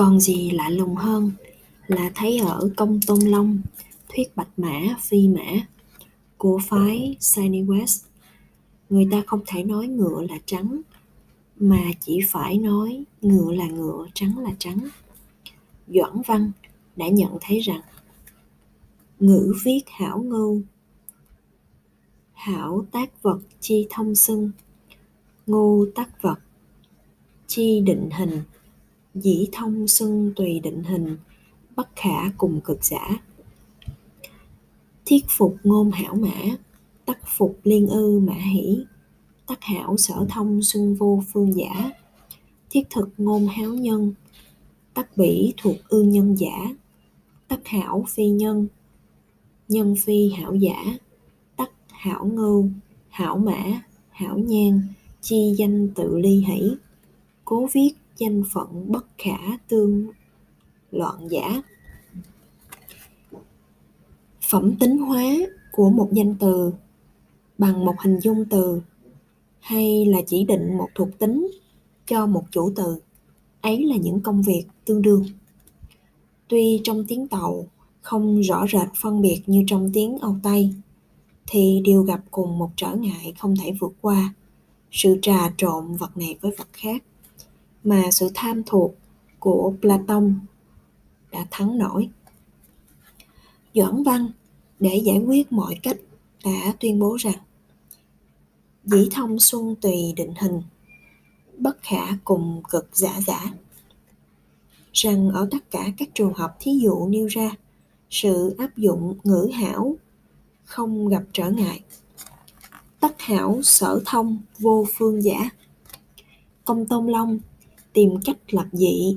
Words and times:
còn 0.00 0.20
gì 0.20 0.50
lạ 0.50 0.68
lùng 0.68 0.94
hơn 0.94 1.32
là 1.86 2.10
thấy 2.14 2.38
ở 2.38 2.70
công 2.76 3.00
tôn 3.06 3.20
long, 3.20 3.60
thuyết 4.08 4.36
bạch 4.36 4.48
mã, 4.56 4.80
phi 5.00 5.28
mã 5.28 5.66
của 6.36 6.60
phái 6.68 7.16
Sunny 7.20 7.62
West. 7.62 8.06
Người 8.90 9.08
ta 9.10 9.22
không 9.26 9.40
thể 9.46 9.64
nói 9.64 9.86
ngựa 9.86 10.22
là 10.28 10.38
trắng, 10.44 10.80
mà 11.56 11.82
chỉ 12.00 12.20
phải 12.28 12.58
nói 12.58 13.04
ngựa 13.20 13.52
là 13.52 13.66
ngựa, 13.66 14.06
trắng 14.14 14.38
là 14.38 14.50
trắng. 14.58 14.88
Doãn 15.88 16.22
văn 16.26 16.52
đã 16.96 17.08
nhận 17.08 17.38
thấy 17.40 17.60
rằng 17.60 17.80
ngữ 19.18 19.52
viết 19.64 19.82
hảo 19.86 20.22
ngưu, 20.22 20.62
hảo 22.32 22.86
tác 22.92 23.22
vật 23.22 23.38
chi 23.60 23.86
thông 23.90 24.14
xưng 24.14 24.50
ngu 25.46 25.86
tác 25.94 26.22
vật 26.22 26.38
chi 27.46 27.80
định 27.80 28.10
hình 28.12 28.42
dĩ 29.14 29.48
thông 29.52 29.88
xưng 29.88 30.32
tùy 30.36 30.60
định 30.60 30.82
hình, 30.82 31.16
bất 31.76 31.88
khả 31.96 32.30
cùng 32.38 32.60
cực 32.60 32.84
giả. 32.84 33.22
Thiết 35.04 35.24
phục 35.28 35.56
ngôn 35.64 35.90
hảo 35.90 36.14
mã, 36.14 36.56
tắc 37.04 37.18
phục 37.36 37.58
liên 37.64 37.88
ư 37.88 38.18
mã 38.18 38.34
hỷ, 38.34 38.84
tắc 39.46 39.58
hảo 39.62 39.96
sở 39.96 40.26
thông 40.28 40.62
xuân 40.62 40.94
vô 40.94 41.22
phương 41.32 41.54
giả. 41.56 41.90
Thiết 42.70 42.82
thực 42.90 43.08
ngôn 43.18 43.46
háo 43.46 43.74
nhân, 43.74 44.14
tắc 44.94 45.16
bỉ 45.16 45.54
thuộc 45.56 45.76
ư 45.88 46.02
nhân 46.02 46.38
giả. 46.38 46.74
Tắc 47.48 47.66
hảo 47.68 48.04
phi 48.08 48.28
nhân 48.28 48.68
nhân 49.70 49.94
phi 49.96 50.30
hảo 50.30 50.54
giả. 50.54 50.84
Tắc 51.56 51.70
hảo 51.88 52.24
ngưu 52.24 52.70
hảo 53.08 53.38
mã, 53.38 53.82
hảo 54.10 54.38
nhan 54.38 54.88
chi 55.20 55.54
danh 55.58 55.88
tự 55.94 56.18
ly 56.18 56.44
hỷ. 56.48 56.76
Cố 57.44 57.68
viết 57.72 57.92
danh 58.20 58.42
phận 58.52 58.92
bất 58.92 59.06
khả 59.18 59.38
tương 59.68 60.06
loạn 60.90 61.28
giả. 61.30 61.62
Phẩm 64.50 64.76
tính 64.80 64.98
hóa 64.98 65.24
của 65.72 65.90
một 65.90 66.08
danh 66.12 66.34
từ 66.40 66.72
bằng 67.58 67.84
một 67.84 67.94
hình 68.00 68.18
dung 68.18 68.44
từ 68.50 68.82
hay 69.60 70.06
là 70.06 70.20
chỉ 70.26 70.44
định 70.44 70.78
một 70.78 70.88
thuộc 70.94 71.08
tính 71.18 71.48
cho 72.06 72.26
một 72.26 72.44
chủ 72.50 72.72
từ, 72.76 73.00
ấy 73.60 73.84
là 73.84 73.96
những 73.96 74.20
công 74.20 74.42
việc 74.42 74.64
tương 74.84 75.02
đương. 75.02 75.24
Tuy 76.48 76.80
trong 76.84 77.04
tiếng 77.08 77.28
tàu 77.28 77.66
không 78.00 78.40
rõ 78.40 78.66
rệt 78.72 78.88
phân 78.96 79.20
biệt 79.20 79.42
như 79.46 79.64
trong 79.66 79.90
tiếng 79.94 80.18
âu 80.18 80.36
tây, 80.42 80.74
thì 81.46 81.82
đều 81.84 82.02
gặp 82.02 82.20
cùng 82.30 82.58
một 82.58 82.70
trở 82.76 82.94
ngại 82.94 83.32
không 83.38 83.54
thể 83.56 83.72
vượt 83.80 83.92
qua 84.00 84.34
sự 84.90 85.18
trà 85.22 85.54
trộn 85.56 85.94
vật 85.94 86.16
này 86.16 86.38
với 86.40 86.52
vật 86.58 86.68
khác 86.72 87.02
mà 87.84 88.10
sự 88.10 88.30
tham 88.34 88.62
thuộc 88.66 88.94
của 89.38 89.72
platon 89.80 90.34
đã 91.32 91.46
thắng 91.50 91.78
nổi. 91.78 92.08
Doãn 93.74 94.02
văn 94.02 94.28
để 94.80 95.02
giải 95.04 95.18
quyết 95.18 95.52
mọi 95.52 95.74
cách 95.82 95.96
đã 96.44 96.74
tuyên 96.80 96.98
bố 96.98 97.16
rằng, 97.16 97.38
dĩ 98.84 99.08
thông 99.12 99.40
xuân 99.40 99.74
tùy 99.80 100.12
định 100.16 100.34
hình, 100.40 100.62
bất 101.58 101.82
khả 101.82 102.16
cùng 102.24 102.62
cực 102.70 102.96
giả 102.96 103.20
giả. 103.26 103.44
Rằng 104.92 105.30
ở 105.30 105.48
tất 105.50 105.70
cả 105.70 105.92
các 105.98 106.08
trường 106.14 106.34
hợp 106.34 106.56
thí 106.60 106.72
dụ 106.82 107.08
nêu 107.08 107.26
ra, 107.26 107.50
sự 108.10 108.54
áp 108.58 108.76
dụng 108.76 109.18
ngữ 109.24 109.50
hảo 109.54 109.96
không 110.64 111.08
gặp 111.08 111.22
trở 111.32 111.50
ngại. 111.50 111.80
Tất 113.00 113.14
hảo 113.18 113.60
sở 113.62 114.00
thông 114.06 114.38
vô 114.58 114.86
phương 114.94 115.22
giả. 115.22 115.50
Công 116.64 116.86
tôn 116.86 117.06
long 117.06 117.38
tìm 117.92 118.14
cách 118.24 118.38
lập 118.50 118.66
dị 118.72 119.16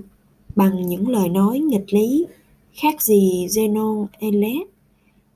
bằng 0.55 0.88
những 0.88 1.09
lời 1.09 1.29
nói 1.29 1.59
nghịch 1.59 1.93
lý 1.93 2.25
khác 2.73 3.02
gì 3.02 3.47
Zenon 3.49 4.05
Elet 4.19 4.67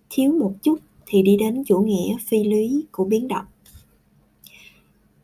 thiếu 0.09 0.31
một 0.31 0.53
chút 0.63 0.79
thì 1.06 1.22
đi 1.22 1.38
đến 1.38 1.63
chủ 1.67 1.79
nghĩa 1.79 2.17
phi 2.28 2.44
lý 2.44 2.85
của 2.91 3.06
biến 3.06 3.28
động. 3.28 3.45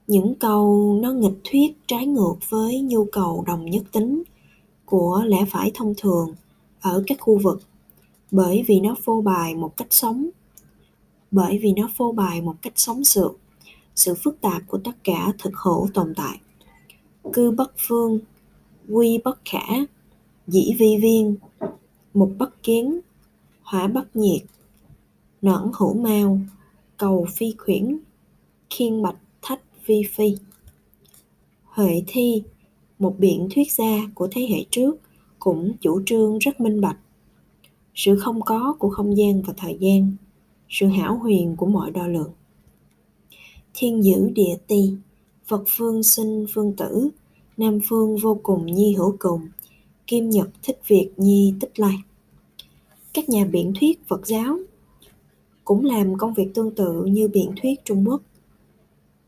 Những 0.07 0.35
câu 0.35 0.93
nó 1.01 1.11
nghịch 1.11 1.39
thuyết 1.43 1.77
trái 1.87 2.07
ngược 2.07 2.35
với 2.49 2.81
nhu 2.81 3.05
cầu 3.05 3.43
đồng 3.47 3.65
nhất 3.65 3.83
tính 3.91 4.23
của 4.85 5.23
lẽ 5.25 5.45
phải 5.49 5.71
thông 5.73 5.93
thường 5.97 6.33
ở 6.81 7.03
các 7.07 7.17
khu 7.21 7.37
vực 7.37 7.61
bởi 8.31 8.63
vì 8.67 8.79
nó 8.79 8.95
phô 9.03 9.21
bày 9.21 9.55
một 9.55 9.77
cách 9.77 9.87
sống, 9.89 10.29
bởi 11.31 11.57
vì 11.57 11.73
nó 11.73 11.89
phô 11.95 12.11
bày 12.11 12.41
một 12.41 12.55
cách 12.61 12.73
sống 12.75 13.03
sượt 13.03 13.31
sự 13.95 14.15
phức 14.23 14.41
tạp 14.41 14.61
của 14.67 14.77
tất 14.77 15.03
cả 15.03 15.33
thực 15.39 15.53
hữu 15.55 15.87
tồn 15.93 16.13
tại 16.15 16.39
cư 17.33 17.51
bất 17.51 17.73
phương, 17.77 18.19
quy 18.89 19.19
bất 19.23 19.39
khả, 19.45 19.67
dĩ 20.47 20.73
vi 20.79 20.97
viên 21.01 21.35
một 22.13 22.31
bất 22.37 22.63
kiến, 22.63 22.99
hỏa 23.61 23.87
bất 23.87 24.15
nhiệt 24.15 24.41
nõn 25.43 25.71
hữu 25.73 25.93
mao 25.93 26.39
cầu 26.97 27.27
phi 27.35 27.53
khuyển, 27.57 27.99
khiên 28.69 29.01
bạch 29.01 29.17
thách 29.41 29.61
vi 29.85 30.01
phi. 30.11 30.35
Huệ 31.63 32.03
thi, 32.07 32.43
một 32.99 33.15
biện 33.19 33.47
thuyết 33.55 33.71
gia 33.71 34.09
của 34.15 34.27
thế 34.31 34.47
hệ 34.49 34.65
trước, 34.71 34.95
cũng 35.39 35.73
chủ 35.81 36.01
trương 36.05 36.37
rất 36.37 36.61
minh 36.61 36.81
bạch. 36.81 36.97
Sự 37.95 38.19
không 38.19 38.41
có 38.41 38.75
của 38.79 38.89
không 38.89 39.17
gian 39.17 39.41
và 39.41 39.53
thời 39.57 39.77
gian, 39.79 40.15
sự 40.69 40.87
hảo 40.87 41.17
huyền 41.17 41.55
của 41.55 41.65
mọi 41.65 41.91
đo 41.91 42.07
lường. 42.07 42.31
Thiên 43.73 44.03
dữ 44.03 44.29
địa 44.29 44.57
ti, 44.67 44.93
phật 45.45 45.63
phương 45.67 46.03
sinh 46.03 46.45
phương 46.53 46.75
tử 46.75 47.09
nam 47.57 47.79
phương 47.89 48.17
vô 48.17 48.39
cùng 48.43 48.65
nhi 48.65 48.95
hữu 48.97 49.15
cùng. 49.19 49.41
Kim 50.07 50.29
nhật 50.29 50.49
thích 50.63 50.79
việc 50.87 51.09
nhi 51.17 51.53
tích 51.59 51.79
lai. 51.79 51.95
Các 53.13 53.29
nhà 53.29 53.45
biện 53.45 53.73
thuyết 53.79 54.07
phật 54.07 54.27
giáo 54.27 54.57
cũng 55.63 55.85
làm 55.85 56.17
công 56.17 56.33
việc 56.33 56.53
tương 56.53 56.75
tự 56.75 57.05
như 57.05 57.27
biện 57.27 57.51
thuyết 57.61 57.85
trung 57.85 58.09
quốc. 58.09 58.21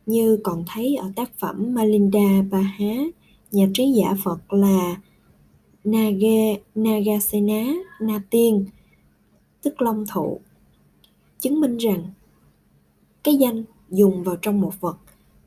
Như 0.05 0.37
còn 0.43 0.63
thấy 0.67 0.95
ở 0.95 1.11
tác 1.15 1.39
phẩm 1.39 1.73
malinda 1.73 2.41
Bahá, 2.51 2.95
nhà 3.51 3.67
trí 3.73 3.91
giả 3.91 4.15
phật 4.23 4.53
là 4.53 5.01
Nage, 5.83 6.59
Nagasena 6.75 7.73
Na 7.99 8.21
Tiên, 8.29 8.65
tức 9.61 9.81
Long 9.81 10.05
Thụ, 10.13 10.39
chứng 11.39 11.61
minh 11.61 11.77
rằng 11.77 12.03
cái 13.23 13.35
danh 13.35 13.63
dùng 13.89 14.23
vào 14.23 14.35
trong 14.35 14.61
một 14.61 14.81
vật 14.81 14.97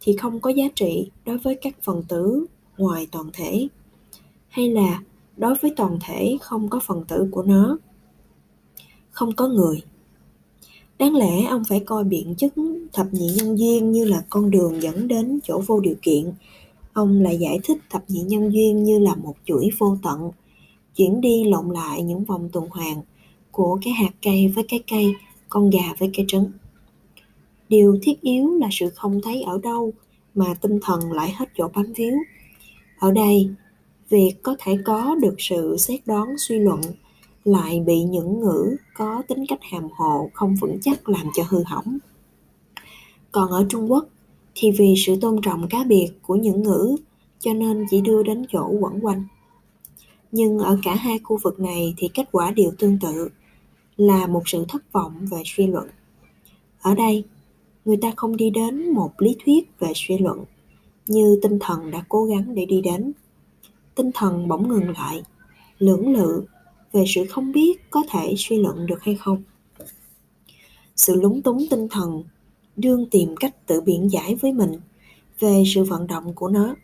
thì 0.00 0.16
không 0.16 0.40
có 0.40 0.50
giá 0.50 0.64
trị 0.74 1.10
đối 1.24 1.38
với 1.38 1.54
các 1.54 1.82
phần 1.82 2.02
tử 2.08 2.46
ngoài 2.78 3.06
toàn 3.10 3.30
thể, 3.32 3.68
hay 4.48 4.70
là 4.70 5.02
đối 5.36 5.54
với 5.54 5.72
toàn 5.76 5.98
thể 6.06 6.36
không 6.40 6.68
có 6.68 6.80
phần 6.86 7.04
tử 7.08 7.28
của 7.30 7.42
nó? 7.42 7.78
Không 9.10 9.32
có 9.36 9.48
người. 9.48 9.82
Đáng 10.98 11.16
lẽ 11.16 11.44
ông 11.44 11.62
phải 11.68 11.80
coi 11.80 12.04
biện 12.04 12.34
chứng 12.34 12.86
thập 12.92 13.06
nhị 13.12 13.28
nhân 13.36 13.58
duyên 13.58 13.92
như 13.92 14.04
là 14.04 14.24
con 14.30 14.50
đường 14.50 14.82
dẫn 14.82 15.08
đến 15.08 15.38
chỗ 15.44 15.62
vô 15.66 15.80
điều 15.80 15.94
kiện. 16.02 16.32
Ông 16.92 17.22
lại 17.22 17.38
giải 17.38 17.58
thích 17.64 17.78
thập 17.90 18.04
nhị 18.08 18.20
nhân 18.20 18.52
duyên 18.52 18.84
như 18.84 18.98
là 18.98 19.14
một 19.14 19.34
chuỗi 19.44 19.70
vô 19.78 19.96
tận, 20.02 20.30
chuyển 20.96 21.20
đi 21.20 21.44
lộn 21.44 21.68
lại 21.70 22.02
những 22.02 22.24
vòng 22.24 22.48
tuần 22.52 22.68
hoàn 22.70 23.02
của 23.50 23.78
cái 23.82 23.92
hạt 23.92 24.10
cây 24.22 24.48
với 24.48 24.64
cái 24.68 24.82
cây, 24.90 25.14
con 25.48 25.70
gà 25.70 25.94
với 25.98 26.10
cái 26.14 26.24
trứng. 26.28 26.50
Điều 27.68 27.98
thiết 28.02 28.20
yếu 28.20 28.54
là 28.54 28.68
sự 28.72 28.90
không 28.90 29.20
thấy 29.22 29.42
ở 29.42 29.58
đâu 29.62 29.92
mà 30.34 30.54
tinh 30.54 30.78
thần 30.82 31.12
lại 31.12 31.32
hết 31.36 31.48
chỗ 31.56 31.68
bám 31.74 31.92
víu 31.92 32.14
ở 32.98 33.12
đây, 33.12 33.50
việc 34.09 34.34
có 34.42 34.56
thể 34.59 34.78
có 34.84 35.14
được 35.14 35.34
sự 35.38 35.76
xét 35.78 36.06
đoán 36.06 36.38
suy 36.38 36.59
luận 36.59 36.81
lại 37.44 37.81
bị 37.86 38.03
những 38.03 38.41
ngữ 38.41 38.76
có 38.94 39.22
tính 39.28 39.44
cách 39.48 39.59
hàm 39.62 39.88
hồ 39.97 40.31
không 40.34 40.54
vững 40.60 40.78
chắc 40.82 41.08
làm 41.08 41.26
cho 41.34 41.42
hư 41.48 41.62
hỏng. 41.62 41.98
Còn 43.32 43.50
ở 43.50 43.66
trung 43.69 43.92
quốc 43.92 44.08
thì 44.54 44.70
vì 44.70 44.94
sự 45.06 45.16
tôn 45.20 45.41
trọng 45.42 45.69
cá 45.69 45.84
biệt 45.84 46.08
của 46.22 46.37
những 46.37 46.62
ngữ 46.62 46.97
cho 47.38 47.55
nên 47.55 47.87
chỉ 47.90 48.00
đưa 48.00 48.22
đến 48.22 48.44
chỗ 48.52 48.69
quẩn 48.81 49.00
quanh. 49.00 49.25
Nhưng 50.32 50.58
ở 50.58 50.78
cả 50.82 50.94
hai 50.94 51.19
khu 51.19 51.38
vực 51.43 51.61
này 51.61 51.94
thì 51.96 52.08
kết 52.14 52.28
quả 52.32 52.50
đều 52.50 52.70
tương 52.78 52.99
tự, 52.99 53.28
là 53.96 54.26
một 54.26 54.43
sự 54.46 54.64
thất 54.69 54.93
vọng 54.93 55.26
về 55.31 55.43
suy 55.44 55.67
luận. 55.67 55.88
Ở 56.81 56.94
đây, 56.94 57.25
người 57.84 57.96
ta 57.96 58.12
không 58.17 58.37
đi 58.37 58.50
đến 58.50 58.90
một 58.90 59.12
lý 59.19 59.37
thuyết 59.44 59.78
về 59.78 59.93
suy 59.94 60.19
luận 60.19 60.44
như 61.10 61.38
tinh 61.43 61.58
thần 61.60 61.90
đã 61.90 62.05
cố 62.08 62.25
gắng 62.25 62.55
để 62.55 62.66
đi 62.66 62.81
đến. 62.81 63.12
Tinh 63.94 64.10
thần 64.14 64.49
bỗng 64.49 64.69
ngừng 64.69 64.90
lại, 64.90 65.22
lưỡng 65.78 66.12
lự 66.12 66.44
về 66.93 67.05
sự 67.06 67.25
không 67.31 67.52
biết 67.52 67.90
có 67.90 68.02
thể 68.10 68.34
suy 68.37 68.58
luận 68.58 68.87
được 68.87 69.02
hay 69.02 69.14
không. 69.14 69.43
Sự 70.96 71.20
lúng 71.20 71.43
túng 71.43 71.66
tinh 71.70 71.88
thần, 71.88 72.22
đương 72.76 73.06
tìm 73.10 73.37
cách 73.37 73.66
tự 73.66 73.81
biện 73.81 74.10
giải 74.10 74.34
với 74.34 74.52
mình 74.52 74.72
về 75.38 75.62
sự 75.75 75.84
vận 75.84 76.06
động 76.06 76.34
của 76.34 76.49
nó 76.49 76.75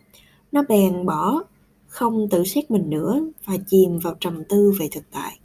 nó 0.51 0.63
bèn 0.69 1.05
bỏ, 1.05 1.43
không 1.87 2.29
tự 2.29 2.43
xét 2.43 2.71
mình 2.71 2.89
nữa 2.89 3.21
và 3.45 3.57
chìm 3.67 3.99
vào 3.99 4.15
trầm 4.19 4.43
tư 4.49 4.73
về 4.79 4.87
thực 4.91 5.03
tại. 5.11 5.39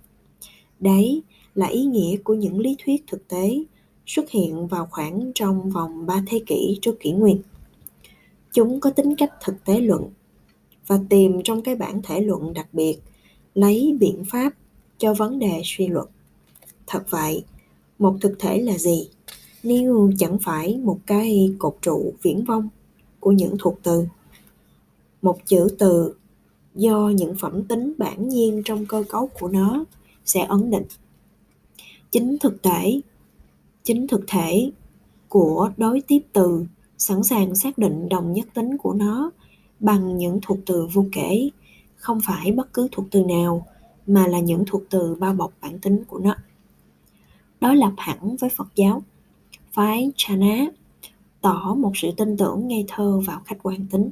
Đấy 0.81 1.23
là 1.55 1.67
ý 1.67 1.85
nghĩa 1.85 2.17
của 2.17 2.35
những 2.35 2.59
lý 2.59 2.77
thuyết 2.85 3.05
thực 3.07 3.29
tế 3.29 3.65
xuất 4.07 4.31
hiện 4.31 4.67
vào 4.67 4.89
khoảng 4.91 5.33
trong 5.35 5.71
vòng 5.71 6.07
ba 6.07 6.25
thế 6.27 6.43
kỷ 6.47 6.79
trước 6.83 7.01
kỷ 7.01 7.13
nguyên 7.13 7.43
chúng 8.53 8.81
có 8.81 8.91
tính 8.91 9.17
cách 9.17 9.33
thực 9.45 9.65
tế 9.65 9.81
luận 9.81 10.11
và 10.87 10.99
tìm 11.09 11.41
trong 11.45 11.63
cái 11.63 11.77
bản 11.77 12.03
thể 12.03 12.21
luận 12.21 12.53
đặc 12.55 12.67
biệt, 12.73 12.99
lấy 13.55 13.97
biện 14.01 14.25
pháp 14.31 14.53
cho 14.99 15.15
vấn 15.15 15.39
đề 15.39 15.63
suy 15.65 15.89
luận. 15.89 16.09
Thật 16.87 17.05
vậy, 17.11 17.45
một 17.99 18.17
thực 18.21 18.39
thể 18.39 18.61
là 18.61 18.79
gì? 18.79 19.09
Nếu 19.63 20.11
chẳng 20.19 20.39
phải 20.39 20.77
một 20.77 20.99
cái 21.07 21.55
cột 21.59 21.77
trụ 21.83 22.15
viễn 22.23 22.45
vông 22.45 22.69
của 23.21 23.33
những 23.33 23.57
thuộc 23.59 23.79
từ, 23.83 24.05
một 25.23 25.39
chữ 25.47 25.69
từ 25.79 26.15
do 26.75 27.09
những 27.09 27.35
phẩm 27.35 27.65
tính 27.65 27.93
bản 27.99 28.29
nhiên 28.29 28.63
trong 28.65 28.87
cơ 28.87 29.05
cấu 29.09 29.27
của 29.27 29.49
nó 29.49 29.85
sẽ 30.25 30.41
ấn 30.41 30.71
định. 30.71 30.87
Chính 32.11 32.39
thực 32.39 32.63
thể, 32.63 33.01
chính 33.85 34.07
thực 34.07 34.25
thể 34.27 34.71
của 35.29 35.71
đối 35.77 36.01
tiếp 36.01 36.21
từ 36.33 36.65
sẵn 37.01 37.23
sàng 37.23 37.55
xác 37.55 37.79
định 37.79 38.09
đồng 38.09 38.33
nhất 38.33 38.49
tính 38.55 38.79
của 38.79 38.93
nó 38.93 39.31
bằng 39.81 40.17
những 40.17 40.39
thuộc 40.43 40.59
từ 40.67 40.89
vô 40.93 41.07
kể, 41.13 41.51
không 41.97 42.21
phải 42.27 42.53
bất 42.53 42.73
cứ 42.73 42.89
thuộc 42.93 43.07
từ 43.11 43.23
nào 43.23 43.67
mà 44.07 44.27
là 44.27 44.41
những 44.41 44.65
thuộc 44.67 44.83
từ 44.91 45.15
bao 45.15 45.35
bọc 45.35 45.53
bản 45.61 45.79
tính 45.79 46.05
của 46.05 46.19
nó. 46.19 46.35
Đối 47.61 47.77
lập 47.77 47.93
hẳn 47.97 48.37
với 48.37 48.51
phật 48.51 48.69
giáo. 48.75 49.03
Phái 49.73 50.13
chana 50.17 50.67
tỏ 51.41 51.75
một 51.79 51.93
sự 51.95 52.11
tin 52.17 52.37
tưởng 52.37 52.69
ngây 52.69 52.85
thơ 52.89 53.21
vào 53.27 53.41
khách 53.45 53.59
quan 53.63 53.87
tính. 53.91 54.11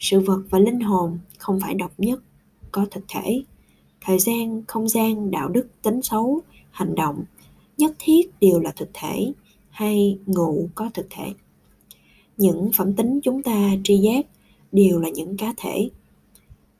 Sự 0.00 0.20
vật 0.20 0.42
và 0.50 0.58
linh 0.58 0.80
hồn 0.80 1.18
không 1.38 1.60
phải 1.60 1.74
độc 1.74 1.92
nhất, 1.98 2.22
có 2.72 2.86
thực 2.90 3.04
thể. 3.08 3.42
Thời 4.00 4.18
gian, 4.18 4.62
không 4.68 4.88
gian, 4.88 5.30
đạo 5.30 5.48
đức, 5.48 5.68
tính 5.82 6.02
xấu, 6.02 6.40
hành 6.70 6.94
động, 6.94 7.24
nhất 7.78 7.92
thiết 7.98 8.40
đều 8.40 8.60
là 8.60 8.72
thực 8.76 8.90
thể 8.94 9.32
hay 9.70 10.18
ngụ 10.26 10.68
có 10.74 10.90
thực 10.94 11.06
thể 11.10 11.34
những 12.40 12.70
phẩm 12.76 12.92
tính 12.92 13.20
chúng 13.22 13.42
ta 13.42 13.70
tri 13.84 13.96
giác 13.96 14.26
đều 14.72 15.00
là 15.00 15.08
những 15.08 15.36
cá 15.36 15.54
thể. 15.56 15.90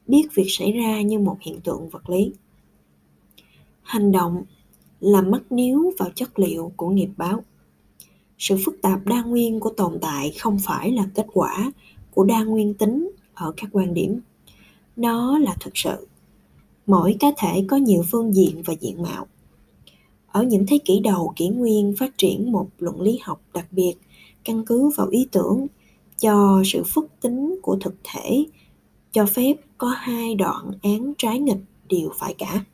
Biết 0.07 0.29
việc 0.35 0.47
xảy 0.49 0.73
ra 0.73 1.03
như 1.03 1.19
một 1.19 1.37
hiện 1.41 1.61
tượng 1.61 1.89
vật 1.89 2.11
lý. 2.11 2.33
Hành 3.83 4.13
động 4.13 4.43
là 5.01 5.23
mắc 5.23 5.53
níu 5.53 5.93
vào 5.99 6.11
chất 6.15 6.39
liệu 6.39 6.73
của 6.77 6.89
nghiệp 6.89 7.09
báo. 7.17 7.45
Sự 8.39 8.57
phức 8.65 8.83
tạp 8.83 9.07
đa 9.07 9.23
nguyên 9.23 9.61
của 9.61 9.71
tồn 9.71 9.99
tại 10.01 10.33
không 10.39 10.59
phải 10.65 10.93
là 10.93 11.09
kết 11.15 11.27
quả 11.33 11.73
của 12.15 12.25
đa 12.25 12.45
nguyên 12.45 12.75
tính 12.75 13.11
ở 13.35 13.53
các 13.57 13.71
quan 13.73 13.95
điểm. 13.95 14.21
Nó 14.97 15.39
là 15.39 15.57
thực 15.61 15.73
sự. 15.75 16.07
Mỗi 16.87 17.17
cá 17.21 17.29
thể 17.39 17.65
có 17.69 17.77
nhiều 17.77 18.03
phương 18.11 18.35
diện 18.35 18.63
và 18.63 18.75
diện 18.81 19.03
mạo. 19.03 19.27
Ở 20.27 20.43
những 20.43 20.67
thế 20.67 20.79
kỷ 20.85 21.01
đầu 21.01 21.33
kỷ 21.37 21.49
nguyên 21.49 21.95
phát 21.99 22.19
triển 22.19 22.53
một 22.53 22.69
luận 22.79 23.01
lý 23.01 23.19
học 23.23 23.43
đặc 23.55 23.67
biệt 23.71 23.95
căn 24.45 24.65
cứ 24.65 24.89
vào 24.97 25.09
ý 25.09 25.29
tưởng 25.33 25.67
cho 26.19 26.63
sự 26.65 26.83
phức 26.85 27.21
tính 27.21 27.59
của 27.63 27.77
thực 27.81 27.95
thể, 28.05 28.45
cho 29.13 29.27
phép 29.27 29.55
có 29.79 29.89
hai 29.89 30.35
đoạn 30.35 30.73
án 30.83 31.13
trái 31.19 31.39
nghịch 31.39 31.61
đều 31.89 32.11
phải 32.19 32.35
cả. 32.39 32.65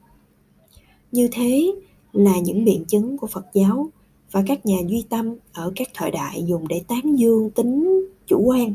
Như 1.12 1.28
thế 1.32 1.72
là 2.12 2.38
những 2.38 2.64
biện 2.64 2.84
chứng 2.84 3.18
của 3.18 3.26
phật 3.26 3.46
giáo 3.54 3.88
và 4.30 4.42
các 4.46 4.66
nhà 4.66 4.76
duy 4.86 5.04
tâm 5.08 5.34
ở 5.52 5.72
các 5.76 5.88
thời 5.94 6.10
đại 6.10 6.44
dùng 6.46 6.68
để 6.68 6.82
tán 6.88 7.18
dương 7.18 7.50
tính 7.50 8.06
chủ 8.26 8.40
quan 8.40 8.74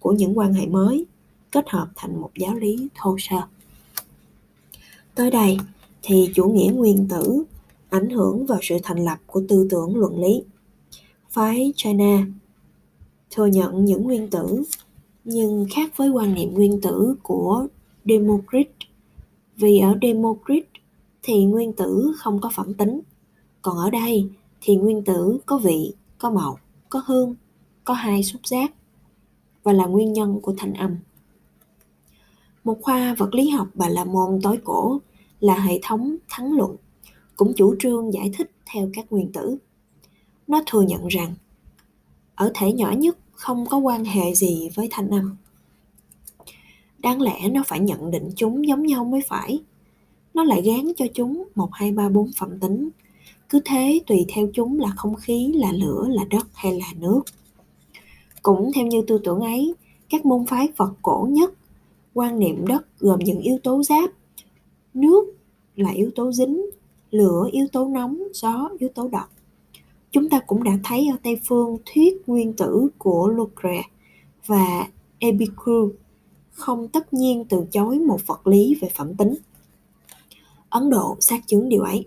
của 0.00 0.12
những 0.12 0.38
quan 0.38 0.52
hệ 0.52 0.66
mới 0.66 1.06
kết 1.50 1.68
hợp 1.68 1.88
thành 1.96 2.20
một 2.20 2.30
giáo 2.38 2.54
lý 2.54 2.88
thô 2.94 3.16
sơ. 3.18 3.36
Tới 5.14 5.30
đây 5.30 5.58
thì 6.02 6.30
chủ 6.34 6.44
nghĩa 6.44 6.72
nguyên 6.74 7.08
tử 7.08 7.44
ảnh 7.88 8.10
hưởng 8.10 8.46
vào 8.46 8.58
sự 8.62 8.76
thành 8.82 9.04
lập 9.04 9.18
của 9.26 9.42
tư 9.48 9.68
tưởng 9.70 9.96
luận 9.96 10.20
lý 10.20 10.42
phái 11.30 11.72
china 11.76 12.26
thừa 13.30 13.46
nhận 13.46 13.84
những 13.84 14.02
nguyên 14.02 14.30
tử 14.30 14.62
nhưng 15.24 15.66
khác 15.70 15.96
với 15.96 16.08
quan 16.08 16.34
niệm 16.34 16.54
nguyên 16.54 16.80
tử 16.80 17.16
của 17.22 17.66
Democrit, 18.04 18.68
vì 19.56 19.78
ở 19.78 19.98
Democrit 20.02 20.64
thì 21.22 21.44
nguyên 21.44 21.72
tử 21.72 22.12
không 22.18 22.40
có 22.40 22.50
phẩm 22.54 22.74
tính 22.74 23.00
còn 23.62 23.76
ở 23.76 23.90
đây 23.90 24.28
thì 24.60 24.76
nguyên 24.76 25.04
tử 25.04 25.38
có 25.46 25.58
vị 25.58 25.92
có 26.18 26.30
màu 26.30 26.58
có 26.88 27.02
hương 27.06 27.34
có 27.84 27.94
hai 27.94 28.22
xúc 28.22 28.46
giác 28.46 28.72
và 29.62 29.72
là 29.72 29.86
nguyên 29.86 30.12
nhân 30.12 30.40
của 30.42 30.54
thanh 30.58 30.74
âm. 30.74 30.96
Một 32.64 32.78
khoa 32.82 33.14
vật 33.14 33.34
lý 33.34 33.48
học 33.48 33.68
và 33.74 33.88
là 33.88 34.04
môn 34.04 34.40
tối 34.42 34.58
cổ 34.64 35.00
là 35.40 35.58
hệ 35.60 35.78
thống 35.82 36.16
thắng 36.28 36.52
luận 36.52 36.76
cũng 37.36 37.52
chủ 37.56 37.74
trương 37.78 38.12
giải 38.12 38.30
thích 38.38 38.50
theo 38.72 38.90
các 38.94 39.06
nguyên 39.10 39.32
tử 39.32 39.58
nó 40.48 40.62
thừa 40.66 40.82
nhận 40.82 41.06
rằng, 41.06 41.34
ở 42.34 42.50
thể 42.54 42.72
nhỏ 42.72 42.92
nhất 42.92 43.18
không 43.32 43.66
có 43.66 43.76
quan 43.78 44.04
hệ 44.04 44.34
gì 44.34 44.68
với 44.74 44.88
thanh 44.90 45.10
âm. 45.10 45.36
Đáng 46.98 47.20
lẽ 47.20 47.48
nó 47.48 47.62
phải 47.66 47.80
nhận 47.80 48.10
định 48.10 48.30
chúng 48.36 48.68
giống 48.68 48.86
nhau 48.86 49.04
mới 49.04 49.20
phải. 49.28 49.58
Nó 50.34 50.44
lại 50.44 50.62
gán 50.62 50.92
cho 50.96 51.06
chúng 51.14 51.44
một, 51.54 51.68
hai, 51.72 51.92
ba, 51.92 52.08
bốn 52.08 52.30
phẩm 52.36 52.60
tính. 52.60 52.90
Cứ 53.48 53.60
thế 53.64 54.00
tùy 54.06 54.24
theo 54.28 54.48
chúng 54.54 54.80
là 54.80 54.90
không 54.96 55.14
khí, 55.14 55.52
là 55.54 55.72
lửa, 55.72 56.06
là 56.08 56.24
đất 56.24 56.46
hay 56.54 56.80
là 56.80 56.86
nước. 56.96 57.20
Cũng 58.42 58.70
theo 58.74 58.86
như 58.86 59.02
tư 59.06 59.20
tưởng 59.24 59.40
ấy, 59.40 59.74
các 60.08 60.26
môn 60.26 60.46
phái 60.46 60.68
phật 60.76 60.92
cổ 61.02 61.28
nhất, 61.30 61.52
quan 62.14 62.38
niệm 62.38 62.66
đất 62.66 62.86
gồm 62.98 63.18
những 63.18 63.40
yếu 63.40 63.58
tố 63.62 63.82
giáp. 63.82 64.10
Nước 64.94 65.24
là 65.76 65.90
yếu 65.90 66.10
tố 66.14 66.32
dính, 66.32 66.66
lửa 67.10 67.48
yếu 67.52 67.66
tố 67.72 67.88
nóng, 67.88 68.22
gió 68.32 68.70
yếu 68.78 68.88
tố 68.88 69.08
độc 69.08 69.30
chúng 70.10 70.28
ta 70.28 70.40
cũng 70.46 70.62
đã 70.62 70.78
thấy 70.84 71.08
ở 71.08 71.16
tây 71.22 71.40
phương 71.48 71.78
thuyết 71.86 72.28
nguyên 72.28 72.52
tử 72.52 72.88
của 72.98 73.28
lucre 73.28 73.82
và 74.46 74.88
epicure 75.18 75.94
không 76.52 76.88
tất 76.88 77.14
nhiên 77.14 77.44
từ 77.48 77.64
chối 77.72 77.98
một 77.98 78.26
vật 78.26 78.46
lý 78.46 78.74
về 78.80 78.88
phẩm 78.94 79.14
tính. 79.14 79.34
Ấn 80.68 80.90
độ 80.90 81.16
xác 81.20 81.46
chứng 81.46 81.68
điều 81.68 81.82
ấy. 81.82 82.06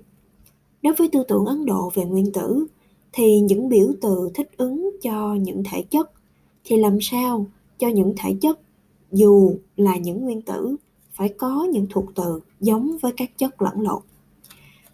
Đối 0.81 0.93
với 0.93 1.09
tư 1.11 1.23
tưởng 1.27 1.45
ấn 1.45 1.65
độ 1.65 1.91
về 1.93 2.05
nguyên 2.05 2.31
tử, 2.33 2.65
thì 3.13 3.39
những 3.39 3.69
biểu 3.69 3.87
từ 4.01 4.29
thích 4.33 4.49
ứng 4.57 4.91
cho 5.01 5.33
những 5.33 5.63
thể 5.71 5.81
chất 5.81 6.11
thì 6.63 6.77
làm 6.77 7.01
sao 7.01 7.45
cho 7.79 7.87
những 7.87 8.13
thể 8.17 8.35
chất, 8.41 8.59
dù 9.11 9.55
là 9.75 9.97
những 9.97 10.21
nguyên 10.21 10.41
tử, 10.41 10.75
phải 11.11 11.29
có 11.29 11.67
những 11.71 11.87
thuộc 11.89 12.05
từ 12.15 12.39
giống 12.59 12.97
với 12.97 13.11
các 13.17 13.37
chất 13.37 13.61
lẫn 13.61 13.81
lộn. 13.81 14.01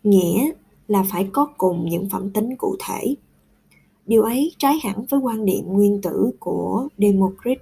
Nghĩa 0.03 0.51
là 0.87 1.03
phải 1.09 1.27
có 1.33 1.47
cùng 1.57 1.89
những 1.89 2.09
phẩm 2.09 2.29
tính 2.29 2.55
cụ 2.55 2.75
thể 2.79 3.15
điều 4.05 4.23
ấy 4.23 4.51
trái 4.57 4.79
hẳn 4.83 5.05
với 5.05 5.19
quan 5.19 5.45
điểm 5.45 5.65
nguyên 5.67 6.01
tử 6.01 6.31
của 6.39 6.87
Democrit. 6.97 7.59